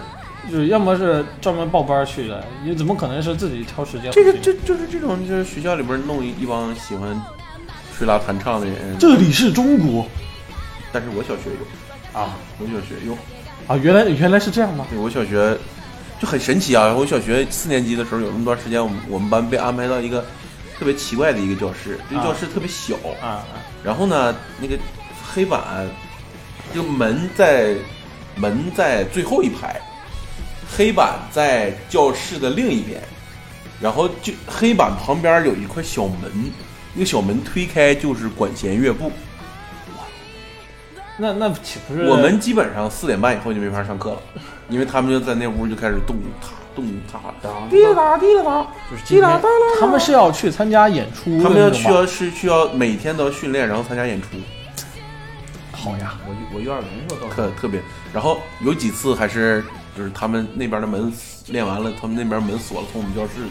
[0.52, 7.20] 就是要么是专门报班去的，你怎么可能是自己挑时间这个这就就是这种，就是学校里边弄一一帮喜欢
[7.98, 8.76] 吹拉弹唱的人。
[9.00, 10.06] 这里是中国
[10.94, 11.66] 但是我小学有
[12.18, 13.14] 啊我小学有，
[13.68, 14.88] 啊，原来原来是这样吗？
[14.90, 15.56] 对我小学
[16.20, 16.92] 就很神奇啊！
[16.92, 20.26] 我小学四年级的时候，有那么段时间，我们我们班被安排到一个
[20.80, 23.46] 特别奇怪的一个教室，这个教室特别小，啊啊
[23.84, 24.76] 然后呢，那个
[25.32, 25.88] 黑板，
[26.74, 27.76] 这个门在
[28.36, 29.80] 门在最后一排，
[30.76, 33.00] 黑板在教室的另一边，
[33.80, 36.32] 然后就黑板旁边有一块小门，
[36.96, 39.12] 那个小门推开就是管弦乐部。
[41.18, 44.18] 那那岂不是我们基本上四点半以后就没法上课了，
[44.70, 49.42] 因为他们就在那屋就开始动踏动踏，滴啦哒滴啦哒，就是今天
[49.80, 54.28] 他们是要去参加演出他们要需要是需要每天都要训练，然后参加演出。
[55.72, 57.82] 好呀，我我幼儿园时候倒是特特别。
[58.14, 59.64] 然后有几次还是
[59.98, 61.12] 就是他们那边的门
[61.48, 63.42] 练完了，他们那边门锁了，从我们教室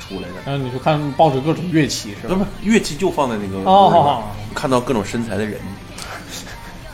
[0.00, 0.34] 出来的。
[0.46, 2.34] 然后你就看抱着各种乐器是吧？
[2.34, 4.24] 不是乐器就放在那个哦
[4.54, 5.60] 看到各种身材的人。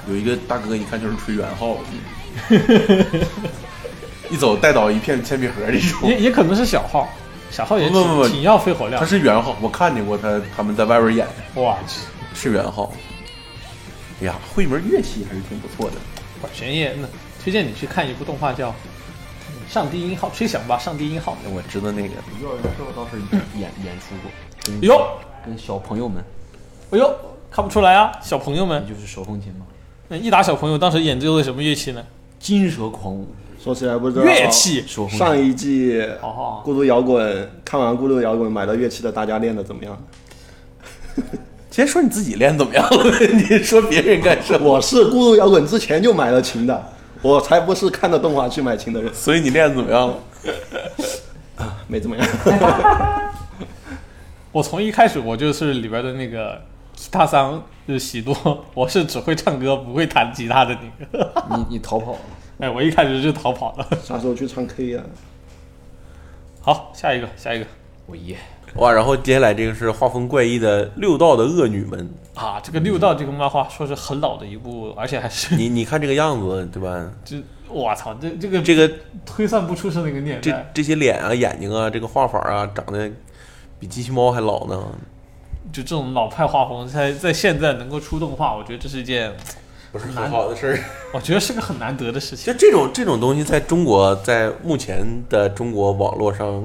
[0.09, 1.76] 有一个大哥一看就是吹圆号
[2.50, 3.26] 的，
[4.30, 6.09] 一走带倒一片铅笔盒这种。
[6.09, 7.09] 也也可能是小号，
[7.50, 9.07] 小号也不不不挺挺要肺活量他。
[9.07, 12.00] 是圆号，我看见过他他们在外边演我去，
[12.34, 12.92] 是圆号。
[14.20, 15.96] 哎呀，会一门乐器还是挺不错的。
[16.40, 17.09] 管弦乐，那
[17.42, 18.70] 推荐你去看一部动画叫
[19.68, 21.36] 《上帝音号》，吹响吧，上帝音号。
[21.46, 23.18] 我知道那个，幼儿园时候倒是
[23.59, 24.30] 演演出过，
[24.64, 26.22] 跟哟跟小朋友们，
[26.90, 27.14] 哎呦，
[27.50, 29.66] 看不出来啊，小朋友们也，就是手风琴嘛，
[30.09, 32.05] 那一打小朋友当时演奏的什么乐器呢？
[32.38, 33.26] 金蛇狂舞，
[33.62, 34.84] 说起来不知道乐器。
[35.11, 36.07] 上一季
[36.62, 39.98] 孤独摇滚看完孤独摇滚买了乐器的大家练的怎么样？
[41.70, 43.18] 先说你自己练怎么样了？
[43.32, 44.74] 你说别人干什么？
[44.74, 46.92] 我是孤独摇滚之前就买了琴的，
[47.22, 50.18] 我才不是看着动画去买琴的人，所以你练的怎么样了？
[51.57, 52.26] 啊 没怎么样。
[54.52, 56.61] 我从一开始我就是里边的那个
[56.94, 61.32] 吉他桑，就是喜多，我是只会唱歌不会弹吉他的那个。
[61.57, 62.18] 你你逃跑了，
[62.61, 63.87] 哎，我一开始就逃跑了。
[64.03, 65.03] 啥时候去唱 K 呀、
[66.62, 67.66] 好，下一个，下一个
[68.07, 68.37] 我耶，
[68.76, 77.11] 哇，然后接下来这个是画风怪异的六道的恶女们，啊，这个六道这个漫画说是很老的一部，而且还是你你看这个样子，对吧？
[77.22, 77.37] 这，
[77.68, 78.91] 我操，这这个这个
[79.26, 80.51] 推算不出是哪个年这。
[80.72, 83.11] 这些脸啊、眼睛啊，这个画法啊，长得
[83.78, 84.82] 比机器猫还老呢。
[85.72, 89.32] 就这种老派画风，在在现在能够出动画，我觉得这是一件，
[89.90, 90.78] 不是很好的事儿。
[91.12, 92.52] 我觉得是个很难得的事情。
[92.52, 96.64] 就这种这种东西，在中国，在目前的中国网络上，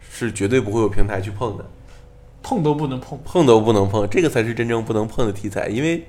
[0.00, 1.64] 是绝对不会有平台去碰的，
[2.42, 3.18] 碰都不能碰。
[3.24, 6.06] 碰都不能碰，这个才是真正不能碰的题材，因为，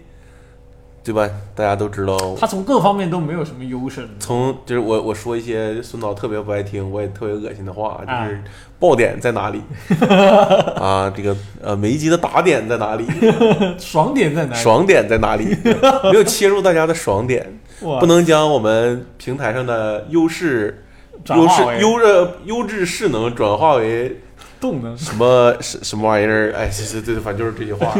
[1.06, 1.30] 对吧？
[1.54, 4.10] 大家都知道，他从各方面都没有什么优势。
[4.20, 8.44] 从就是我我说一些孙导特别不爱听，我也特别恶心的话，就啊是
[8.80, 9.62] 爆点在哪里
[10.82, 11.14] 啊？
[11.16, 13.06] 这个呃每一集的打点在哪里？
[13.78, 14.60] 爽点在哪里？
[14.60, 15.56] 爽点在哪里？
[16.12, 17.60] 没有切入大家的爽点，
[18.00, 20.84] 不能将我们平台上的优势、
[21.30, 24.22] 优势、优质、优质势能转化为
[24.60, 24.98] 动能。
[24.98, 26.52] 什么什什么玩意儿？
[26.56, 27.94] 哎，对对对，反正就是这些话，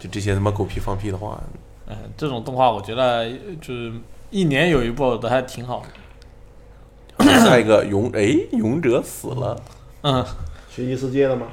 [0.00, 1.38] 就这些他妈狗屁放屁的话。
[1.86, 3.30] 嗯，这种动画我觉得
[3.60, 3.92] 就是
[4.30, 5.82] 一年有一部都还挺好
[7.18, 7.24] 的。
[7.44, 9.60] 下一个勇哎，勇者死了。
[10.02, 10.24] 嗯，
[10.68, 11.46] 学异世界了吗？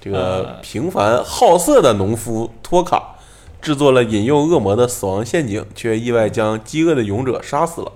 [0.00, 3.16] 这个呃平凡好色的农夫托卡
[3.60, 7.92] 制作了引诱恶魔的死亡陷阱，却意外将饥饿的勇者杀死了。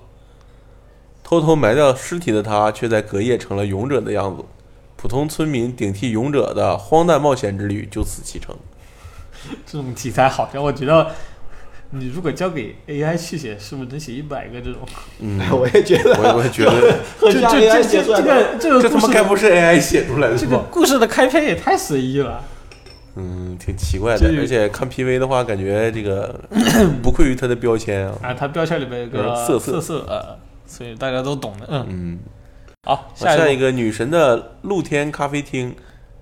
[1.23, 4.45] 偷偷埋掉尸体的他，却在隔夜成了勇者的样子。
[4.97, 8.57] 普通村民顶替勇者的荒诞冒险之旅就此启程。
[9.65, 11.11] 这种题材好像我觉得，
[11.95, 14.81] 你如果交给 AI 去写，是不是能写一百个这种？
[15.21, 18.17] 嗯， 我也觉得我我也觉得 这这这这。
[18.17, 20.59] 这个这个这他故事的妈该不是 AI 写出来的这个？
[20.71, 22.43] 故事的开篇也太随意了。
[23.15, 24.27] 嗯，挺奇怪的。
[24.41, 26.41] 而且看 PV 的话，感觉这个
[27.03, 28.19] 不愧于它的标签啊。
[28.23, 31.67] 啊，它标签里边有个色色色色呃，所以大家都懂的。
[31.69, 32.19] 嗯，嗯，
[32.85, 35.75] 好，下一一个女神的露天咖啡厅，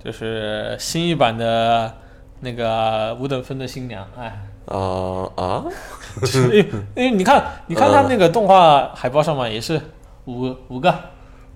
[0.04, 1.94] 就是新一版的
[2.40, 5.30] 那个五等分的新娘，哎，啊？
[5.36, 5.64] 啊，
[6.34, 6.58] 因为
[6.94, 9.80] 因为你看，你看他那个动画海报上嘛也是
[10.24, 10.94] 五个五个，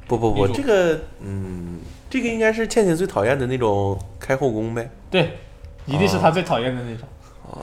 [0.07, 5.39] 不不不，这个嗯，这个应该是倩倩最讨厌的那种开后宫呗，对，
[5.87, 7.09] 一定是他最讨厌的那种。
[7.51, 7.63] 啊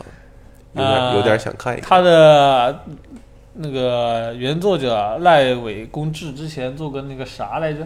[0.74, 1.90] 有点呃有点想看一看。
[1.90, 2.80] 他的
[3.56, 7.86] 那个原作者赖尾公治之前做过那个啥来着，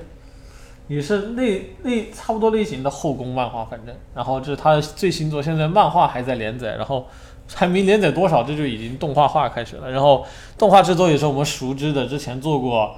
[0.88, 7.07] 也是类类差不多类型的后宫漫画，反正，然后这是他的最新作，现在漫画还在连载，然后
[7.53, 9.91] 还没连载多少，这就已经动画化开始了。
[9.91, 10.25] 然后
[10.57, 12.83] 动画制作也是我们熟知的，之前做过《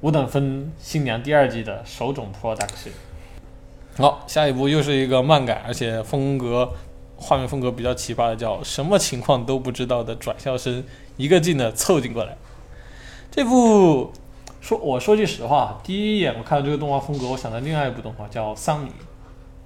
[0.00, 2.90] 五等分新娘》第二季的手冢 Production。
[3.98, 6.72] 好，下一部又是一个漫改，而且风格
[7.16, 10.82] 画面风格比较奇葩的，叫什么情况都不知道的转校生
[11.18, 12.36] 一个劲的凑近过来。
[13.30, 14.12] 这部
[14.60, 18.88] 说我说句实话，第一眼我看到这个动画风格，我想到另外一部动画叫《桑尼》，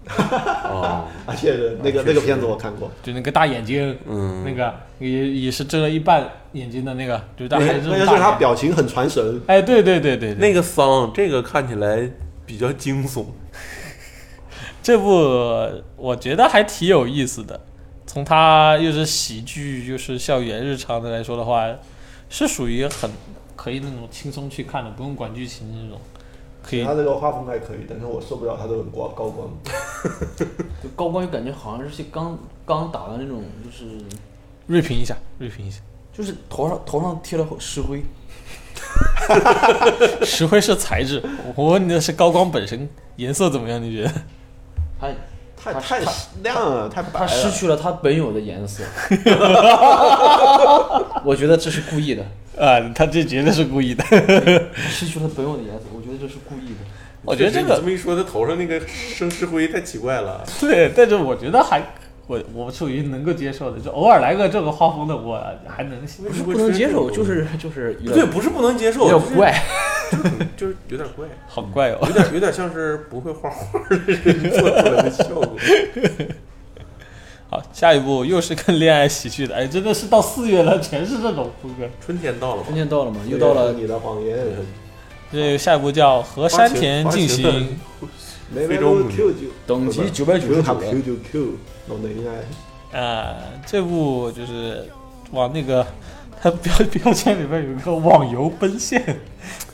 [0.71, 8.33] 哦，而且那个那个片子我看过，就那个大眼睛，嗯，那个也也是遮了一半眼睛的那个，就大那他还是这那个是他。
[8.37, 12.09] 表情很传神，哎，对对对对对，那个丧，这个看起来
[12.45, 13.27] 比较惊悚。
[14.83, 17.61] 这部我觉得还挺有意思的，
[18.07, 21.67] 从它又是喜剧又是校园日常的来说的话，
[22.29, 23.11] 是属于很
[23.57, 26.01] 可以那种轻松去看的，不用管剧情那种，
[26.69, 29.49] 可以他这个画风还可以，但是我受不了他这个高高光。
[30.83, 33.85] 就高光就感觉好像是些刚刚打的那种，就是
[34.67, 35.81] 锐评一下，锐评一下。
[36.13, 38.03] 就是头上头上贴了石灰，
[40.25, 41.23] 石灰是材质，
[41.55, 43.81] 我问你的是高光本身颜色怎么样？
[43.83, 44.11] 你觉得？
[44.99, 45.09] 它
[45.63, 46.11] 它太太
[46.43, 47.29] 亮了，太白它了。
[47.29, 48.83] 失去了它本有的颜色。
[51.23, 52.23] 我觉得这是故意的，
[52.59, 54.03] 啊，他这绝对是故意的。
[54.89, 56.81] 失去了本有的颜色，我觉得这是故意的。
[57.25, 60.45] 我觉得这个这么一说，他头上那个生石灰太奇怪了。
[60.61, 61.83] 对，但是我觉得还
[62.27, 65.99] 我我属于能够接受的，就偶尔来个这个画风的，我还能。
[66.01, 69.55] 不是不能接受，就是就是对，不是不能接受，有点怪。
[70.57, 71.99] 就是有点怪，好怪哦。
[72.03, 75.57] 有点有点像是不会画画的人做出来的效果。
[77.49, 81.85] 好，下一步又是跟恋爱喜剧的，哎，真的是到四月了，全是这种风格。
[82.05, 82.75] 春天到了吧春？
[82.77, 84.37] 天到了嘛，又到了你的谎言。
[85.33, 87.77] 这下一步叫《和山田进行》，
[88.69, 89.35] 非洲母女 Q
[89.67, 90.75] 等级九百九十九。
[90.75, 91.59] Q 九 Q，
[91.89, 92.99] 弄得应该。
[92.99, 94.87] 呃，这部就是
[95.33, 95.85] 往那个
[96.41, 99.19] 它标标签里面有一个网游奔现，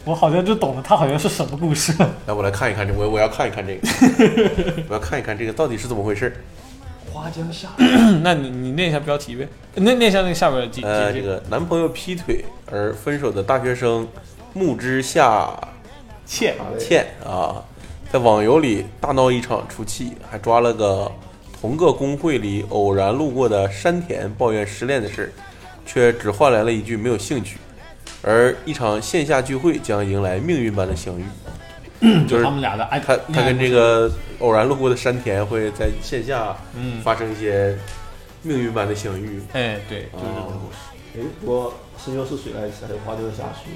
[0.05, 1.93] 我好像就懂了，它好像是什么故事。
[2.27, 6.35] 来，我来看一看这，我我要看一看这个， 我要看一看这个到底是怎么回事。
[7.13, 7.69] 花江夏
[8.25, 14.09] 那你你念一下标题呗，念念一下那个下边的简呃，这个男朋友劈腿而分手的大学生
[14.55, 15.51] 木之下
[16.27, 17.63] 茜茜啊，
[18.11, 21.11] 在网游里大闹一场出气，还抓了个
[21.61, 25.33] 同个工会里偶然路过的山田抱怨失恋的事，
[25.87, 27.59] 却只换来了一句没有兴趣。
[28.23, 31.25] 而一场线下聚会将迎来命运般的相遇，
[32.29, 37.77] 就是他们俩的爱，他他跟这个偶然路过的山田会在线下嗯，发生一些
[38.43, 39.43] 命运般的相遇。
[39.53, 40.79] 哎，对，就是这种哦故事。
[41.17, 42.87] 哎，不过声优是水来着？
[42.87, 43.69] 还有花江夏树，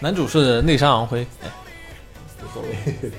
[0.00, 1.48] 男主是内山昂辉，哎，
[2.42, 3.10] 无所谓。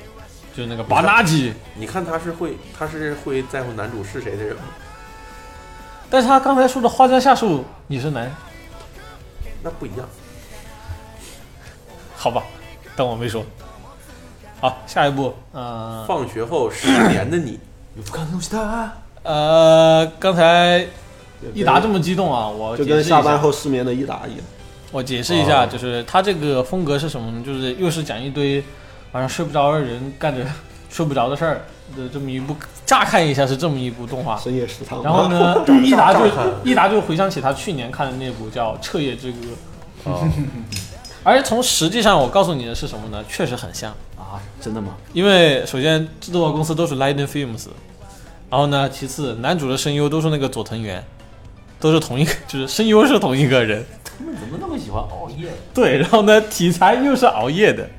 [0.53, 4.63] 就是那个巴纳基，你看他是会他是会在乎男主是谁的人吗？
[6.09, 8.29] 但是他刚才说的花江夏树，你是男，
[9.63, 10.05] 那不一样。
[12.17, 12.43] 好吧，
[12.97, 13.45] 当我没说。
[14.59, 17.57] 好，下一步，呃，放学后失眠的你，
[19.23, 20.85] 呃，刚才
[21.53, 24.45] 益达这么激动啊，我就跟下班，后失眠的一达一样。
[24.91, 27.41] 我解释一下，哦就是他这个风格是什么呢？
[27.45, 28.63] 就是又是讲一堆
[29.13, 30.45] 晚上睡不着的人干着
[30.89, 31.61] 睡不着的事儿
[31.95, 34.37] 的这么一部，乍看一下是这么一部动画。
[34.37, 35.01] 深夜食堂。
[35.01, 35.27] 然后？
[35.29, 39.37] 呢， 益达就乍看益达就回想起他去年看的那部叫《彻夜之歌》，
[40.11, 40.27] 啊，
[41.23, 43.23] 而从实际上我告诉你的是什么呢？
[43.29, 43.91] 确实很像。
[44.17, 44.95] 啊，真的吗？
[45.13, 47.67] 因为首先制作公司都是 Lightning Films，
[48.49, 51.03] 然后呢，其次男主的声优都是那个佐藤源，
[51.81, 53.83] 都是同一个， 就是声优是同一个人。
[54.03, 55.49] 他们怎么那么喜欢熬夜？
[55.73, 57.89] 对，然后呢，题材又是熬夜的，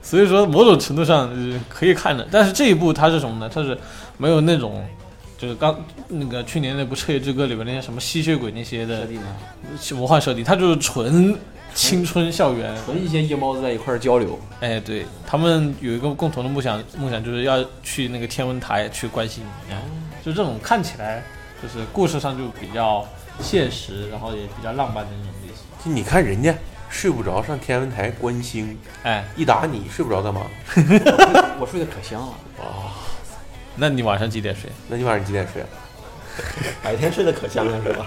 [0.00, 2.26] 所以说某种程度上、是、可以看的。
[2.30, 3.50] 但是这一部它是什么呢？
[3.52, 3.76] 它是
[4.16, 4.82] 没有那种，
[5.36, 5.76] 就是刚
[6.06, 9.08] 那个去年那部《彻夜之歌》里边那些什么吸血鬼那些的？
[9.96, 11.36] 魔幻设定，它就是纯
[11.74, 12.72] 青春校园。
[12.84, 19.82] 纯一些夜猫子在一块儿交流，哎，对他们有一个共同的梦想，梦想就是要去那个天文台去关心你，哎
[20.24, 21.24] 就这种看起来
[21.60, 23.04] 就是故事上就比较
[23.40, 25.64] 现实，然后也比较浪漫的那种类型。
[25.84, 26.54] 就你看人家
[26.88, 30.42] 睡不着上天文台观星，哎，一打你睡不着干嘛？
[31.58, 32.34] 我睡得可香了。
[32.58, 32.90] 哦
[33.76, 34.70] 那你晚上几点睡？
[34.88, 35.68] 那你晚上几点睡啊？
[36.84, 38.06] 白天睡得可香了是吧？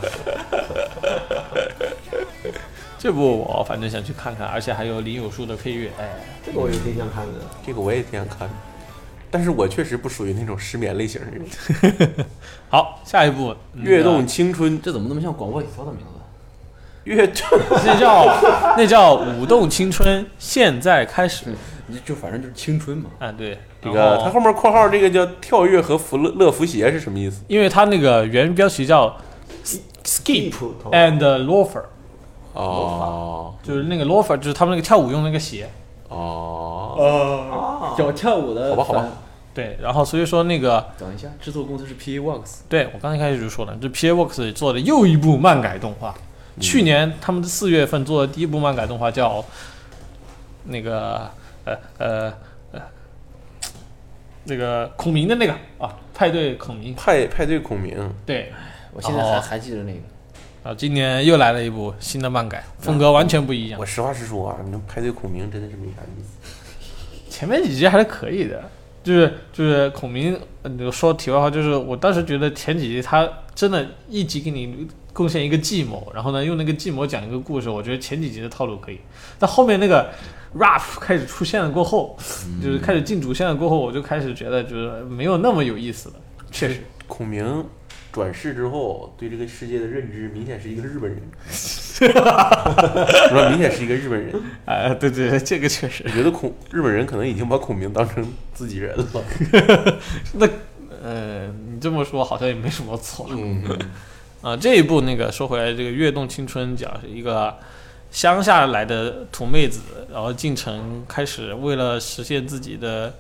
[2.98, 6.10] 这部我反正想去看看，而且还有林有树的配乐，哎，
[6.46, 7.34] 这个我也挺想看的。
[7.66, 8.54] 这个我也挺想看的，
[9.36, 11.46] 但是我确实不属于那种失眠类型的人。
[12.72, 16.06] 好，下一步跃动青春，这怎么那么像广播体操的名字？
[17.04, 18.26] 跃动， 那叫
[18.78, 21.54] 那叫舞动青春，现在开始。
[21.88, 23.10] 你就反正就是青春嘛。
[23.20, 27.44] 啊，对，这个它后面括号这个叫跳跃和福乐乐福鞋是什么意思？
[27.50, 29.18] 因为它那个原标题叫
[30.06, 30.54] Skip
[30.94, 31.84] and Loafer，
[32.54, 35.68] 哦就是那个 Loafer，就是他们那个跳舞用那个鞋。
[36.08, 38.70] 哦，叫跳舞的。
[38.70, 39.08] 好吧好吧。
[39.56, 42.60] 对，然后所以说那个，等一下，制作公司是 PA Works。
[42.68, 46.14] 对我刚才开始就说了，这 PA Works 做的又一部漫改动画。
[46.60, 49.44] 去年他们四月份做的第一部漫改动画叫
[50.66, 51.32] 那个
[51.64, 52.34] 呃呃
[52.72, 52.82] 呃
[54.44, 56.94] 那个孔明的那个啊，派对孔明。
[56.94, 58.52] 派派对孔明，对，
[58.94, 60.00] 我现在还哦还记得那个。
[60.70, 63.86] 啊，今年又来了一部新的漫改，风格完全不一样我。
[63.86, 67.30] 实话实说啊，你派对孔明真的是没啥意思。
[67.30, 68.64] 前面几集还是可以的，
[69.06, 79.00] 就是就是孔明，你，说题外话，就是我当时觉得前几集他真的一集给你贡献一个计谋，然后呢用那个计谋讲一个故事，我觉得前几集的套路可以，
[79.40, 80.10] 但后面那个
[80.56, 82.18] rap 开始出现了过后，
[82.62, 86.16] 就是开始进主线了过后，我就开始觉得就是没有那么有意思了，
[86.52, 86.82] 确实。
[87.08, 87.64] 孔明
[88.16, 93.50] 转世之后，对这个世界的认知明显是一个日本人， 是吧？
[93.50, 94.34] 明显是一个日本人。
[94.64, 96.10] 哎，对对对，这个确实我。
[96.12, 99.06] 觉得孔日本人可能已经把孔明当成自己人了。
[100.36, 100.48] 那
[101.04, 103.28] 呃，你这么说好像也没什么错。
[103.32, 103.62] 嗯，
[104.42, 107.54] 啊，这一部那个说回来，这个《跃动青春》讲是一个
[108.12, 113.14] 乡下来的土妹子，然后进城开始为了实现自己的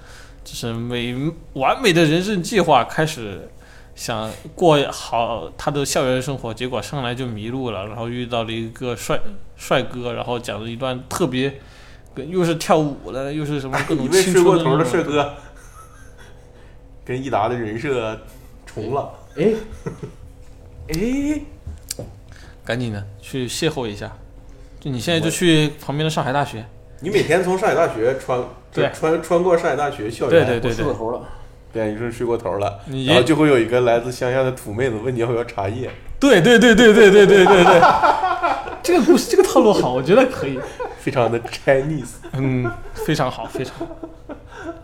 [0.45, 1.13] 就是美
[1.51, 3.49] 完美的人生计划，开始
[3.95, 9.19] 想过好他的校园生活，结果上来就迷路了，然后遇到了一个帅
[9.55, 11.59] 帅哥，然后讲了一段特别。
[12.13, 15.33] 跟又是跳舞的，又是什么各种一位青睡过头的帅哥，
[17.03, 18.17] 跟益达的人设
[18.65, 19.11] 重了。
[19.35, 19.53] 哎，
[20.87, 21.41] 哎，
[22.63, 24.09] 赶紧的去邂逅一下。
[24.79, 26.65] 就你现在就去旁边的上海大学，
[27.01, 28.41] 你每天从上海大学穿，
[28.71, 31.21] 对穿穿过上海大学校园，对对对对睡过，头了。
[31.75, 37.81] 对，你说睡过头了，然后就会有一个来自乡下的土妹子问你要不要茶叶，对对对对对对对对对，
[38.81, 40.57] 这个故事这个套路好，我觉得可以，
[40.99, 43.87] 非常的 Chinese，嗯，非常好，非常好，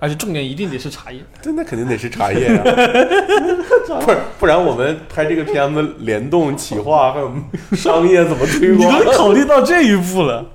[0.02, 1.22] 而且重点一定得是茶叶。
[1.42, 2.62] 对，那肯定得是茶叶呀、
[4.04, 7.32] 不是，不然我们拍这个片子联动企划还有
[7.72, 9.02] 商业怎么推你广？
[9.02, 10.46] 都考虑到这一步了。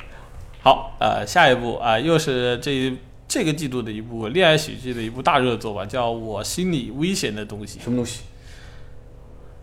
[0.63, 2.99] 好，呃，下一步啊、又是这一
[3.37, 8.23] 这个季度的一部恋爱喜剧的一部大热作吧，叫《我心里危险的东西》，什么东西？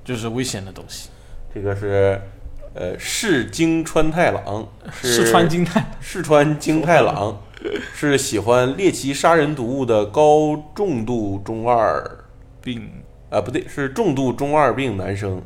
[0.06, 1.10] 就是危险的东西，
[1.52, 2.22] 这个是
[2.76, 5.90] 呃市京川太郎，是是川金太。
[6.00, 7.42] 四川京太郎
[7.96, 12.26] 是喜欢猎奇杀人毒物的高重度中二
[12.62, 12.88] 病
[13.32, 15.42] 啊，不对，是重度中二病男生。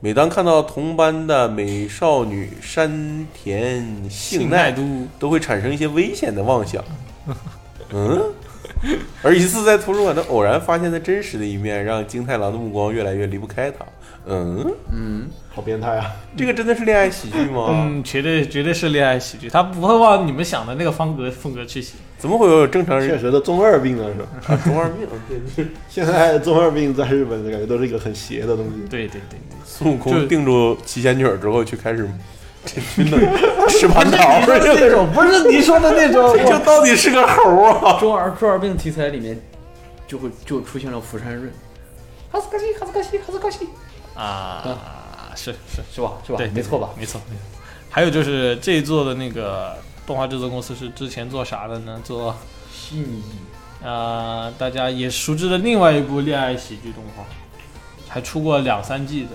[0.00, 6.84] 每当看到同班的美少女山田杏奈，都都会产生一些危险的妄想。
[7.94, 8.22] 嗯，
[9.22, 13.78] 而一次在图书馆的偶然发现的真实的一面，让金太郎的目光越来越离不开他。
[14.26, 16.10] 嗯，嗯，好变态啊！
[16.34, 17.68] 这个真的是恋爱喜剧吗？
[17.70, 21.94] 嗯，绝对绝对是恋爱喜剧，他不会往你们想的那个方格风格去写。
[22.16, 24.54] 怎么会有正常人确实的中二病啊是吧？
[24.54, 25.06] 啊中二病？
[25.28, 28.88] 对对， 现在中二病在日本感觉都是一个很邪的东西。
[28.88, 32.08] 对对对对，孙悟就空定住七仙女儿之后，去开始
[32.64, 33.18] 这真的
[33.68, 37.98] 吃蟠桃儿，那种不是你说的那种这就到底是个猴啊！
[38.00, 39.40] 中二中二病题材里面，
[40.06, 41.52] 就会就出现了福山润，
[42.30, 43.68] 哈斯卡西哈斯卡西哈斯卡西，
[44.14, 44.78] 啊，
[45.36, 46.12] 是是，是吧？
[46.26, 46.38] 是吧？
[46.38, 46.90] 对，没错吧？
[46.96, 47.42] 没错没错。
[47.90, 52.00] 还有就是这一座的那个动画制作公司是之前做啥的呢？
[52.02, 52.34] 做
[52.72, 53.22] 细腻
[53.82, 57.24] 呃大家也熟知的另外一部恋爱喜剧动画，
[58.08, 59.30] 还出过两三季的，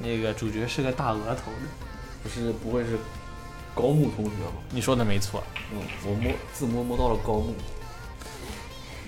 [0.00, 1.79] 那个主角是个大额头的。
[2.22, 2.98] 不是不会是
[3.74, 4.60] 高木同学吗？
[4.70, 5.42] 你说的没错，
[5.72, 7.54] 嗯，我摸自摸摸到了高木，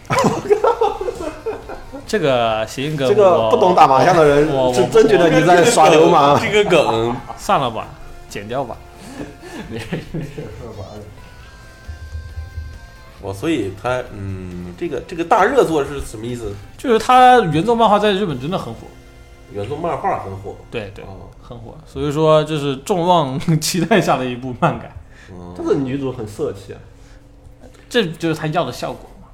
[2.06, 6.38] 这个谐音梗这个不懂打麻将的人我我是真觉得你在耍流氓。
[6.42, 7.86] 这个梗算了吧，
[8.28, 8.76] 剪掉吧。
[9.70, 11.00] 没事没事，说玩儿。
[13.20, 16.52] 我所以他嗯，这个这个大热作是什么意思？
[16.76, 18.80] 就是他原作漫画在日本真的很火，
[19.52, 21.76] 原作漫画很火，对对，哦，很火。
[21.86, 24.96] 所以说这是众望 期待下的一部漫改。
[25.56, 26.78] 这个女主很色气啊，
[27.88, 29.28] 这就是他要的效果嘛。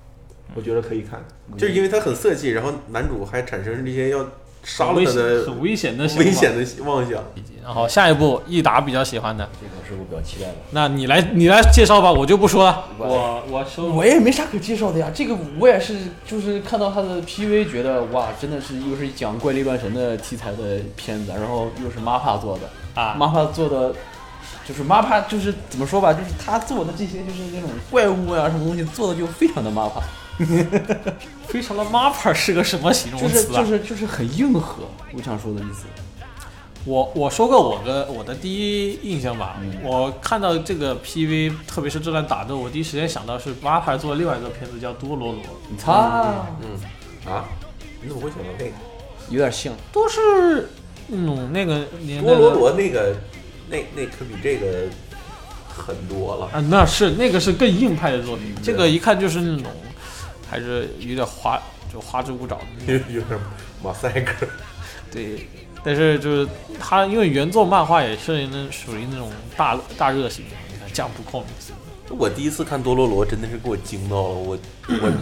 [0.54, 1.22] 我觉得可以看。
[1.56, 4.24] 就是因为她很色气，然后男主还产生这些要
[4.68, 7.24] 杀了危险他的很危险的危险的妄想。
[7.64, 10.54] 然后下一步益达比较喜欢的，这个是我比较期待的。
[10.70, 12.84] 那你来你来介绍吧，我就不说了。
[12.96, 23.94] 我我收我也没啥可介绍的呀，这个我也是，就是看到他的 PV，觉得哇，真的是又是讲怪力乱神的题材的片子，然后又是 MAPPA 做的啊，MAPPA 做的
[24.66, 30.00] 就是 MAPPA 就是怎么说吧，就是他做的这些就是那种怪物呀、什么东西做的就非常的 MAPPA，
[31.48, 33.60] 非常的 MAPPA 是个什么形容就是词啊？
[33.60, 35.86] 就是就是很硬核，我想说的意思。
[36.84, 47.30] 我我说个我的我的第一印象吧，我看到这个 PV，特别是这段打斗，我第一时间想到是 MAPPA 做另外一个片子叫多罗罗，你擦，嗯。
[47.30, 47.44] 啊，
[48.00, 48.70] 你怎么会想到那个？
[49.28, 50.70] 有点像，都是
[51.08, 53.14] 那种那个年代多罗的罗那个，
[53.68, 54.84] 那那可比这个
[55.68, 56.46] 很多了。
[56.46, 59.70] 啊，那是那个是更硬派的作品，这个一看就是那种
[60.48, 61.60] 还是有点花
[61.92, 62.92] 就花枝舞爪的。
[63.08, 63.38] 有点
[63.82, 64.46] 马赛克。
[65.10, 65.48] 对，
[65.82, 71.72] 但是就是他因为原作漫画也是那属于那种大大热型的，你看 Jump Comics，
[72.10, 74.34] 我第一次看多罗罗，真的是给我惊到了。
[74.34, 75.12] 我我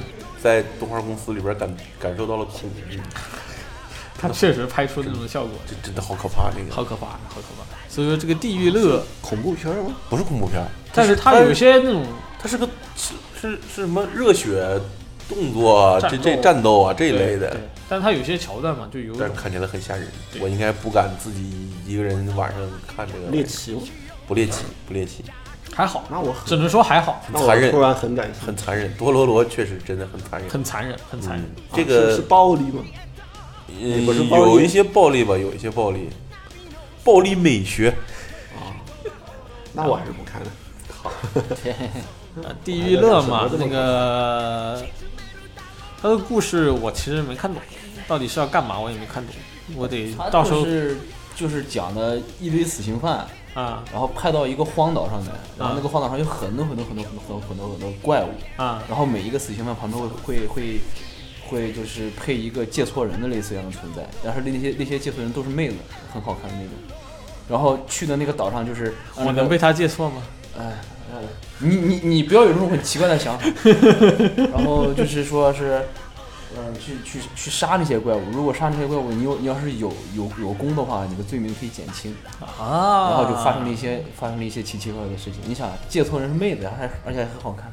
[0.42, 3.00] 在动画公司里边感感受到了恐惧，
[4.18, 6.50] 他确实拍出那种效果，这真的好可怕。
[6.50, 7.64] 这个好可怕，好可怕。
[7.88, 9.94] 所以说这个地狱乐，恐怖片吗？
[10.10, 10.60] 不是恐怖片，
[10.92, 12.04] 但是它有一些那种
[12.40, 14.80] 它是个是是是什么热血
[15.28, 20.06] 动作啊，这这战斗啊这一类的对，，但它有些桥段嘛，就有一种但看起来很吓人。
[20.40, 23.30] 我应该不敢自己一个人晚上看这个。
[23.30, 23.76] 猎奇？
[24.26, 25.24] 不猎奇，不猎奇，
[25.72, 28.30] 还好，那我很只能说还好，那我很残忍突，然很感。
[28.44, 28.92] 很残忍。
[28.94, 30.50] 多罗罗确实真的很残忍。
[30.50, 31.44] 很残忍，很残忍。
[31.44, 32.82] 嗯，这啊是是暴力吗？
[33.68, 36.08] 呃不是有一些暴力吧，有一些暴力，
[37.04, 37.90] 暴力美学。
[38.54, 38.74] 啊
[39.72, 40.48] 那我还是不看了。
[41.02, 41.10] 好
[42.64, 44.82] 地狱乐嘛那个
[46.00, 47.62] 他的故事我其实没看懂，
[48.06, 49.34] 到底是要干嘛我也没看懂，
[49.76, 50.98] 我得到时候就是
[51.34, 58.28] 就是讲的一堆死刑犯，啊然后派到一个荒岛上面，然后那个荒岛上有很多很多很多很多很多很多很多怪物，
[58.60, 60.80] 啊然后每一个死刑犯旁边会会会
[61.48, 65.76] 会就是配一个借错人的类似一样的存在，但是那些那些借错人都是妹子，
[66.12, 66.72] 很好看的那种。
[67.48, 70.20] 然后去的那个岛上就是，我能被他借错吗？
[70.58, 70.64] 哎，
[71.12, 71.18] 哎
[71.58, 73.44] 你你你不要有这种很奇怪的想法。
[74.52, 75.82] 然后就是说是，
[76.56, 78.22] 呃，去去去杀那些怪物。
[78.32, 82.14] 如果杀那些怪物，你有你要是有有有功的话，你的罪名可以减轻。
[82.40, 85.40] 啊然后就发生了一些发生了一些奇奇怪怪的事情。
[85.46, 87.72] 你想，借错人是妹子，还而且还很好看。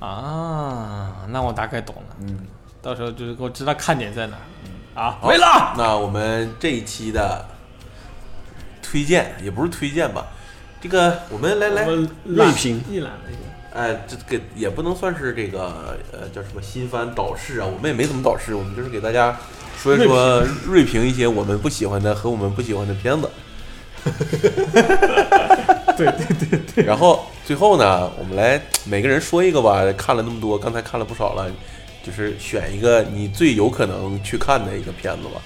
[0.00, 2.46] 啊，那我大概懂了，嗯，
[2.80, 5.18] 到时候就是我知道看点在哪儿啊。
[5.20, 7.44] 好没了，那我们这一期的
[8.80, 10.28] 推荐也不是推荐吧，
[10.80, 11.86] 这个我们来来，
[12.24, 13.38] 锐评一览了一下。
[13.74, 19.36] 哎，这个也不能算是这个呃叫什么新番导视啊，我们也没怎么导视，我们就是给大家
[19.76, 23.30] 说一说锐评一些我们不喜欢的和我们不喜欢的片子。
[25.96, 29.82] 对对对对，然后最后呢，我们来每个人说一个吧。
[29.96, 31.50] 看了那么多，刚才看了不少了，
[32.04, 35.42] 就是选一个你最有可能去看的一个片子吧。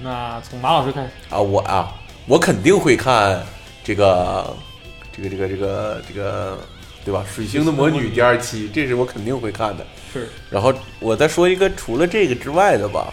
[0.00, 1.94] 那从马老师开始，啊，我啊，
[2.26, 3.42] 我肯定会看
[3.88, 4.54] 这个，
[5.10, 6.58] 这个，这个，这个，这个，
[7.06, 7.24] 对吧？
[7.34, 9.86] 《水星的魔女》第二期，这是我肯定会看的。
[10.12, 13.10] 是然后我再说一个除了这个之外的吧，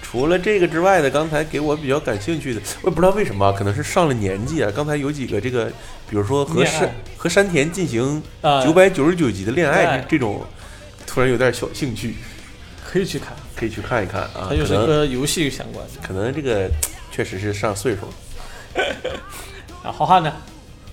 [0.00, 4.72] 除了这个之外的，刚才给我比较感兴趣的，我也不知道为什么，可能是上了年纪啊。
[4.74, 5.66] 刚才有几个这个，
[6.08, 10.42] 比如说和山和山田进行呃九百九十九集的恋爱这种，
[11.06, 12.14] 突然有点小兴趣，
[12.82, 14.46] 可以去看，可以去看一看啊。
[14.48, 16.00] 它就是和游戏相关的。
[16.02, 16.70] 可能这个
[17.10, 18.12] 确实是上岁数了。
[19.82, 20.32] 啊，浩瀚呢？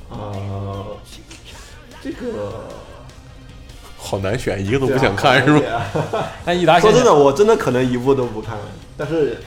[0.10, 0.98] 呃，
[2.02, 2.66] 这个
[3.98, 5.86] 好难选，一个都不想看是吧？
[6.12, 6.28] 吧？
[6.46, 8.58] 那益达说真的，我真的可能一部都不看，
[8.98, 9.42] 但是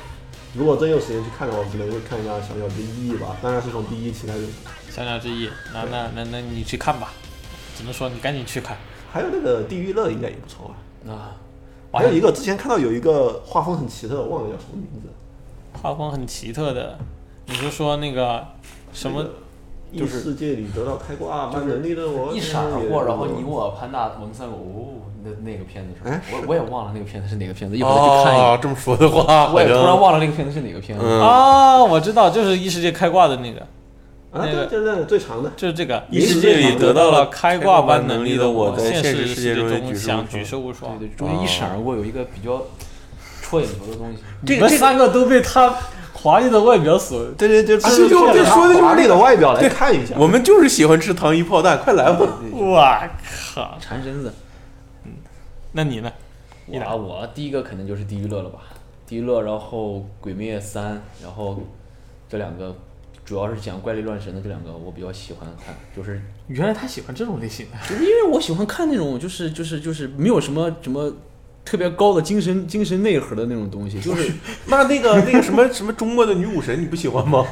[0.54, 4.46] 如果真有时间去看的话，我可能会看一下《小鸟之翼》吧，当然是从第一期开始。
[4.90, 7.12] 小鸟之翼，那那那那你去看吧，
[7.76, 8.76] 只能说你赶紧去看。
[9.10, 11.12] 还有那个《地狱乐》应该也不错吧？
[11.12, 11.34] 啊，
[11.92, 15.08] 还有一个之前看到有一个画风很奇特，忘了叫什么名字，
[15.82, 16.98] 画风很奇特的，
[17.46, 18.46] 你是说那个
[18.92, 19.24] 什么？
[19.92, 26.34] 异世界里得到开挂般能力的我，一闪而过，然后你我潘大我们三个，哦，那那个片子是？
[26.34, 28.60] 我我也忘了那个片子是哪个片子，一会儿再去看一哦，眼。
[28.62, 31.04] 这么说的话， 我也突然忘了那个片子是哪个片子。
[31.04, 33.60] 嗯啊，我知道，就是异世界开挂的那个，
[34.30, 35.52] 啊，那个对对对，最长的。
[35.58, 40.98] 就是这个异世界里得到了开挂般能力的我，在现实世界中想举世无双。
[40.98, 42.62] 对对，中间一闪而过有一个比较
[43.42, 44.22] 戳眼球的东西。
[44.40, 45.76] 你们三个都被他
[46.22, 48.28] 华丽的外表所，对对对，啊就就说
[48.68, 50.14] 的就是你的外表来看一下。
[50.16, 52.38] 我们就是喜欢吃糖衣炮弹，快来吧！
[52.60, 53.10] 哇
[53.54, 53.76] 靠！
[53.80, 54.32] 馋身子。
[55.04, 55.12] 嗯
[55.72, 56.12] 那你呢？
[56.66, 58.60] 你我我第一个肯定就是地狱乐了吧，
[59.04, 61.60] 地狱乐，然后鬼灭三，然后
[62.28, 62.72] 这两个
[63.24, 67.76] 主要是讲怪力乱神的这两个我比较喜欢看，就是原来他喜欢这种类型的。
[67.88, 71.12] 就是因为我喜欢看那种就是就是就是没有什么什么
[71.64, 74.30] 特别高的精神精神内核的那种东西，就是
[74.66, 77.44] 那那个 那个什么什么中国的女武神，你不喜欢吗？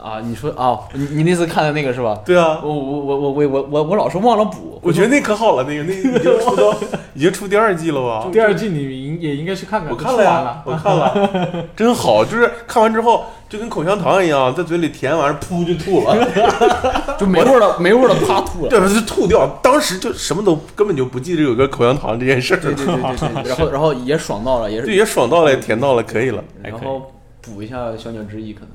[0.00, 2.20] 啊，你说啊，你你那次看的那个是吧？
[2.24, 6.74] 对啊我，我我我我我我我老是忘了补，我觉得那可好了，那个那已经出到
[7.14, 8.28] 已经出第二季了吧？
[8.32, 13.24] 第二季你应也应该去看看，我看了呀了，我看了， 真好，就是看完之后
[13.54, 16.26] 就跟口香糖一样，在嘴里甜完，噗就吐了，
[17.16, 18.68] 就没味儿了，没味儿了，啪吐了。
[18.68, 26.42] 对，就吐掉，当时就什么都根本就不记得有个口香糖这件事儿，对对对对对，然后然后也爽到了，也是对，也爽到了，也甜到了，可以了。
[26.60, 28.70] 然后补一下小鸟之翼可能。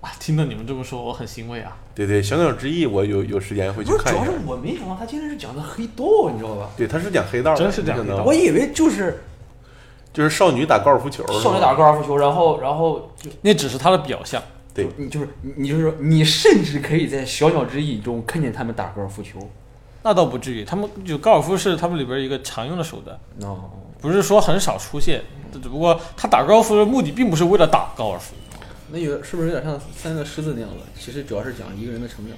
[0.00, 0.10] 啊！
[0.18, 1.76] 听到你们这么说，我很欣慰啊。
[1.94, 4.44] 对对，小鸟之翼，我有有时间会去，看一下主要是。
[4.46, 6.70] 我没想到他竟然是讲的黑道，你知道吧？
[6.76, 9.22] 对，他是讲黑道的，真是讲黑道我以为就是
[10.12, 14.42] 就是少女打高尔夫球，少女打高尔夫球，然后然后就那只是他的表象，
[14.74, 19.38] 对你就是你你就是说你甚至可以在小鸟之翼中看见他们打高尔夫球。
[20.02, 20.64] 那倒不至于。
[20.64, 23.70] 他们就高尔夫是他们里边一个常用的手段，哦，
[24.00, 25.22] 不是说很少出现，
[25.52, 28.34] 只不过他打高尔夫的目的并不是为了打高尔夫。
[28.90, 30.76] 那有是不是有点像三个狮子那样子？
[30.98, 32.34] 其实主要是讲一个人的成长，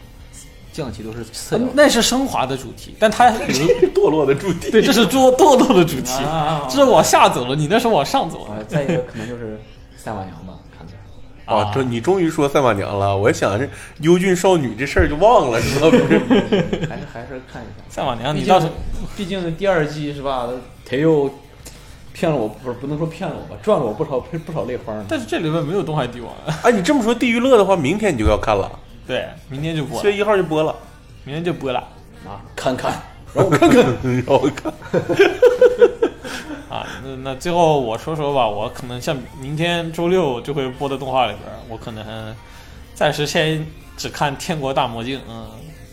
[0.72, 1.70] 降旗都是次要的。
[1.74, 3.36] 那是升华的主题，但他有
[3.94, 4.70] 堕落的主题。
[4.70, 8.54] 对，这是堕堕落的主题，啊这是往下走了，你那是往上走了。
[8.54, 9.60] 啊，再一个可能就是
[9.96, 11.54] 赛马娘吧，看起来。
[11.54, 13.68] 啊，这你终于说赛马娘了，我想这
[14.00, 16.18] 幽俊少女这事儿就忘了，知道 不是？
[16.88, 17.84] 还是还是看一下。
[17.88, 18.68] 赛马娘，毕竟你倒是
[19.16, 20.48] 毕竟第二季是吧？
[20.88, 21.30] 他又
[22.12, 25.04] 骗了我，不是不能说骗了我吧，赚了我不少不少泪花呢。
[25.08, 26.32] 但是这里面没有东海帝王。
[26.62, 28.70] 哎，你这么说地狱乐的话，明天你就要看了，
[29.06, 30.74] 对，明天就播七月，一号就播了，
[31.24, 31.80] 明天就播了
[32.26, 33.02] 啊，看看，
[33.34, 33.84] 让我看看。
[34.02, 34.72] 让我看。
[36.68, 36.86] 啊。
[37.04, 42.34] 那那最后我说说吧，我可能像明天周六就会播的动画里边，我可能
[42.94, 43.66] 暂时先
[43.96, 45.18] 只看《天国大魔镜》。
[45.28, 45.46] 嗯，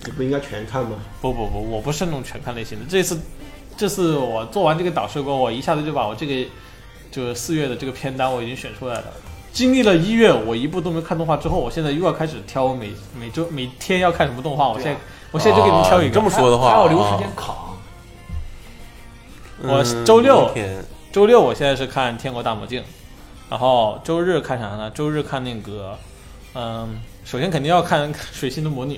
[0.05, 0.91] 你不应该全看吗？
[1.19, 2.85] 不不不，我不是那种全看类型的。
[2.87, 3.19] 这次
[3.75, 6.49] 这次我做完这个导师过后，我一下子就把我这个
[7.09, 9.05] 就是四月的这个片单我已经选出来了。
[9.51, 14.69] 经历了一月，我一部都没看动画之后，我现在又要开始挑每每周每天要看什么动画。
[14.69, 14.97] 我现在、
[15.31, 16.11] 我现在就给你们挑一个。
[16.11, 17.55] 啊这么说的话，还要留时啊间扛。
[19.61, 20.49] 我嗯周六
[21.11, 22.81] 周六我现在是看《天国大魔镜》，
[23.49, 24.89] 然后周日看啥呢？
[24.91, 25.97] 周日看那个，
[26.53, 28.95] 嗯，首先肯定要看《水星的魔女》，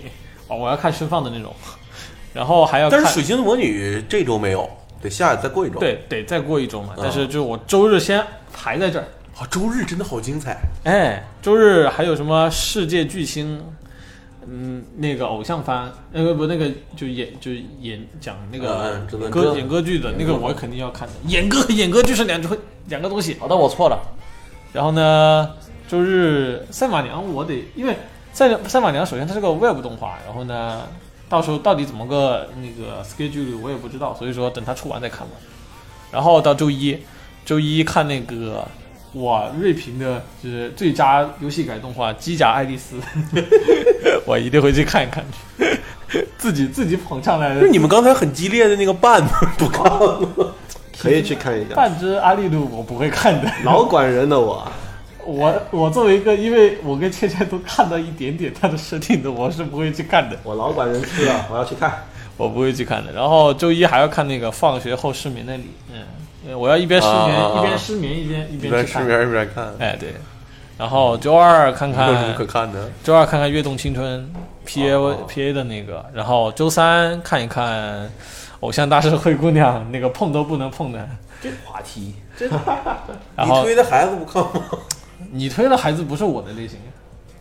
[0.47, 1.51] 哦，我要看释放的那种，
[2.33, 4.69] 然后还要看但是水星的魔女这周没有，
[5.01, 8.23] 得下再过一周。，对得再过一周嘛，嗯但是就我周日先
[8.53, 9.07] 排在这儿。
[9.41, 10.55] 啊，周日真的好精彩。
[10.83, 13.59] 哎，周日还有什么世界巨星？
[14.47, 18.99] 嗯，那个偶像番，那个不，那个就演就演讲那个
[19.31, 21.13] 歌演歌剧的那个，我肯定要看的。
[21.25, 22.55] 演歌演歌剧是两种
[22.87, 23.35] 两个东西。
[23.39, 23.99] 好的，我错了。
[24.73, 25.49] 然后呢，
[25.87, 27.97] 周日赛马娘我得，因为
[28.33, 30.83] 赛赛马娘首先它是个 Web 动画，然后呢，
[31.27, 35.33] 到时候到底怎么个那个 schedule 我也不知道，所以说等它出完再看吧。
[36.11, 36.99] 然后到周一，
[37.43, 38.67] 周一看那个
[39.13, 42.95] 我锐评的就是最佳游戏改动画《机甲爱丽丝》，
[44.25, 45.23] 我一定会去看一看，
[46.37, 49.21] 自己自己捧上来的就你们刚才很激烈的那个半
[49.57, 50.55] 不看了，
[50.97, 51.75] 可以去看一下。
[51.75, 53.51] 半只阿丽露我不会看的。
[53.65, 54.65] 老管人的我，
[55.25, 61.91] 我我作为一个，因为我跟倩倩都看到一点点它的设定的，我是不会去看的，我老管人吃了，我要去看。
[62.37, 63.11] 我不会去看的。
[63.11, 66.05] 然后周一还要看那个放学后失眠那里，嗯，呃
[66.55, 68.99] 我要一边失眠、一边失眠一边一一边失。
[68.99, 70.13] 眠一边看，哎，对。
[70.77, 72.89] 然后周二看有什么看可看的？
[73.03, 74.19] 周二看看《跃动青春》
[74.65, 78.05] P A 哦 P A 的那个，然后周三看一看
[78.61, 81.07] 《偶像大师灰姑娘》那个碰都不能碰的。
[81.41, 82.57] 这话题，真的
[83.37, 84.51] 你推的孩子不看吗？
[85.31, 86.77] 你推的孩子不是我的类型，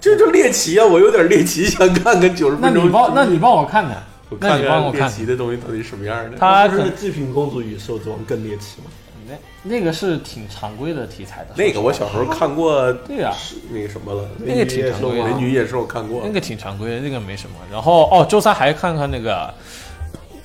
[0.01, 0.85] 这就猎奇啊！
[0.87, 2.83] 我有点猎奇，想看看九十那分钟。
[2.83, 6.39] 那你帮那你帮我看看，那我看看猎你帮我看奇的东西到底什么样的？
[6.39, 8.91] 他可不是祭品公主与兽之王更猎奇吗？
[9.29, 11.51] 那那个是挺常规的题材的。
[11.57, 16.33] 那个我小时候看过， 对呀、是那个什么了，那个挺常规的美女野兽看过那。
[16.33, 17.57] 个挺常规的，那个没什么。
[17.71, 19.53] 然后哦，周三还看看那个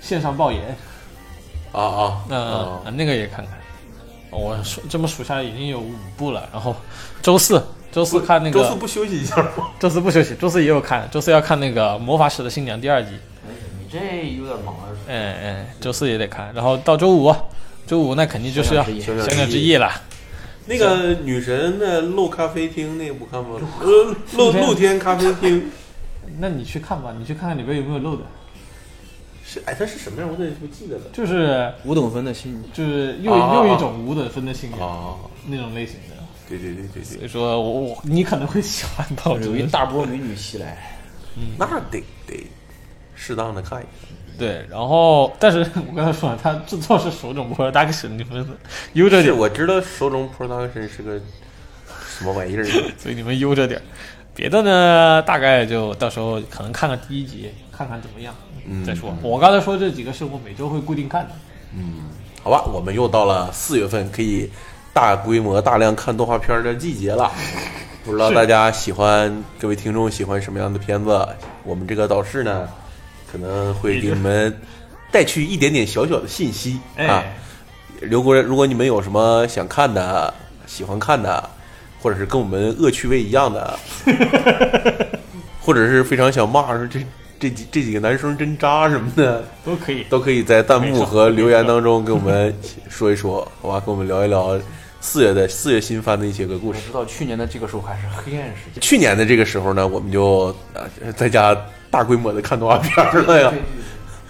[0.02, 0.76] 线上爆言，
[1.72, 2.82] 啊啊那、啊！
[2.96, 3.58] 那个也看看。
[4.32, 6.48] 我数这么数下来已经有五部了。
[6.52, 6.76] 然后
[7.22, 9.70] 周四，周四看那个，周四不休息一下吗？
[9.80, 13.12] 周四不休息，周四也有看，周四要看那个《魔法使的新娘》第二季。
[13.98, 14.86] 哎，有点忙啊。
[15.08, 16.54] 哎哎，周四也得看。
[16.54, 17.34] 然后到周五，
[17.88, 19.92] 周五那肯定就是要小鸟之翼了。
[20.68, 23.60] 那个女神的露咖啡厅那个不看吗？
[23.82, 25.70] 呃，露露天咖啡厅
[26.40, 28.24] 那你去看吧，你去看看里边有没有露的，
[29.46, 30.30] 是哎，它是什么样？
[30.30, 31.04] 我怎么不记得了？
[31.14, 35.16] 就是五等分的性，就是又啊又一种五等分的信仰啊，
[35.48, 36.16] 那种类型的。
[36.50, 40.98] 对对对对对，所以说我我你可能会喜欢吧，我觉得有一大波美女袭来，
[41.58, 42.44] 那得得
[43.26, 43.92] 适当的看一看。
[44.38, 48.46] 对，然后但是 我刚才说了，他制作是手冢 production，你们
[48.94, 51.20] 悠着是点，我知道手冢 production 是个
[52.08, 52.64] 什么玩意儿，
[53.00, 53.82] 所以你们悠着点。
[54.36, 58.36] 别的呢，大概就到时候可能看看第一集，看看怎么样，
[58.68, 59.16] 嗯再说。
[59.22, 61.32] 我刚才说这几个是我每周会固定看的。
[61.74, 62.10] 嗯
[62.44, 64.52] 好吧，我们又到了四月份可以
[64.94, 67.32] 大规模、大量看动画片的季节了。
[68.04, 71.28] 不知道大家喜欢，各位听众喜欢什么样的片子？
[71.64, 72.68] 我们这个导师呢，
[73.36, 74.58] 可能会给你们
[75.12, 77.04] 带去一点点小小的信息啊。
[77.20, 77.36] 哎，
[78.02, 80.34] 如果如果你们有什么想看的、
[80.66, 81.50] 喜欢看的，
[82.02, 83.78] 或者是跟我们恶趣味一样的，
[85.60, 87.00] 或者是非常想骂说这
[87.38, 90.04] 这几这几个男生真渣什么的，都可以。
[90.10, 92.56] 都可以在弹幕和留言当中跟我们
[92.90, 93.80] 说一说，好吧？
[93.86, 94.58] 跟我们聊一聊
[95.02, 96.80] 四月的四月新番的一些个故事。
[96.82, 101.56] 我知道去年的这个时候还是黑暗时期，去年的这个时候呢，我们就呃在家
[101.96, 103.54] 大规模的看动画片了呀。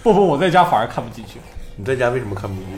[0.03, 1.39] 不不，我在家反而看不进去，
[1.75, 2.71] 你在家为什么看不进去？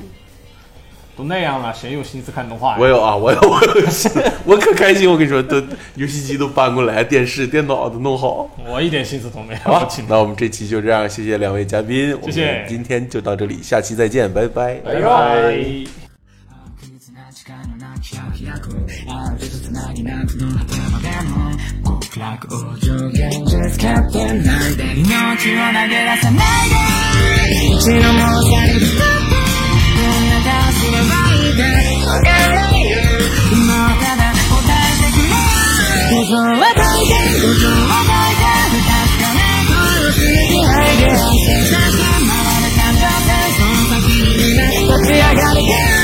[1.18, 2.78] 都那样了，谁有心思看动画呀？
[2.80, 5.12] 我有啊，我有，我有， 我可开心！
[5.12, 5.62] 我跟你说，都
[5.96, 8.50] 游戏机都搬过来，电视、电脑都弄好。
[8.66, 9.60] 我一点心思都没有。
[9.60, 14.76] 好吧，那我们这期就这样，谢谢两位嘉宾，我谢们今天就到这里，下期再见，拜拜。
[14.76, 15.58] 拜拜。
[22.18, 31.62] フラグを上限じゃ使ってないで命を投げ出さないで一度もされてこんな顔すればいいか
[32.10, 32.98] わかるないよ
[33.54, 35.38] もうただ答えてくれ
[36.18, 42.34] 嘘は解い心嘘は解いて確かな声をするに入れさせ回
[42.66, 44.66] る感動でその先にな
[44.98, 45.97] 立ち上がる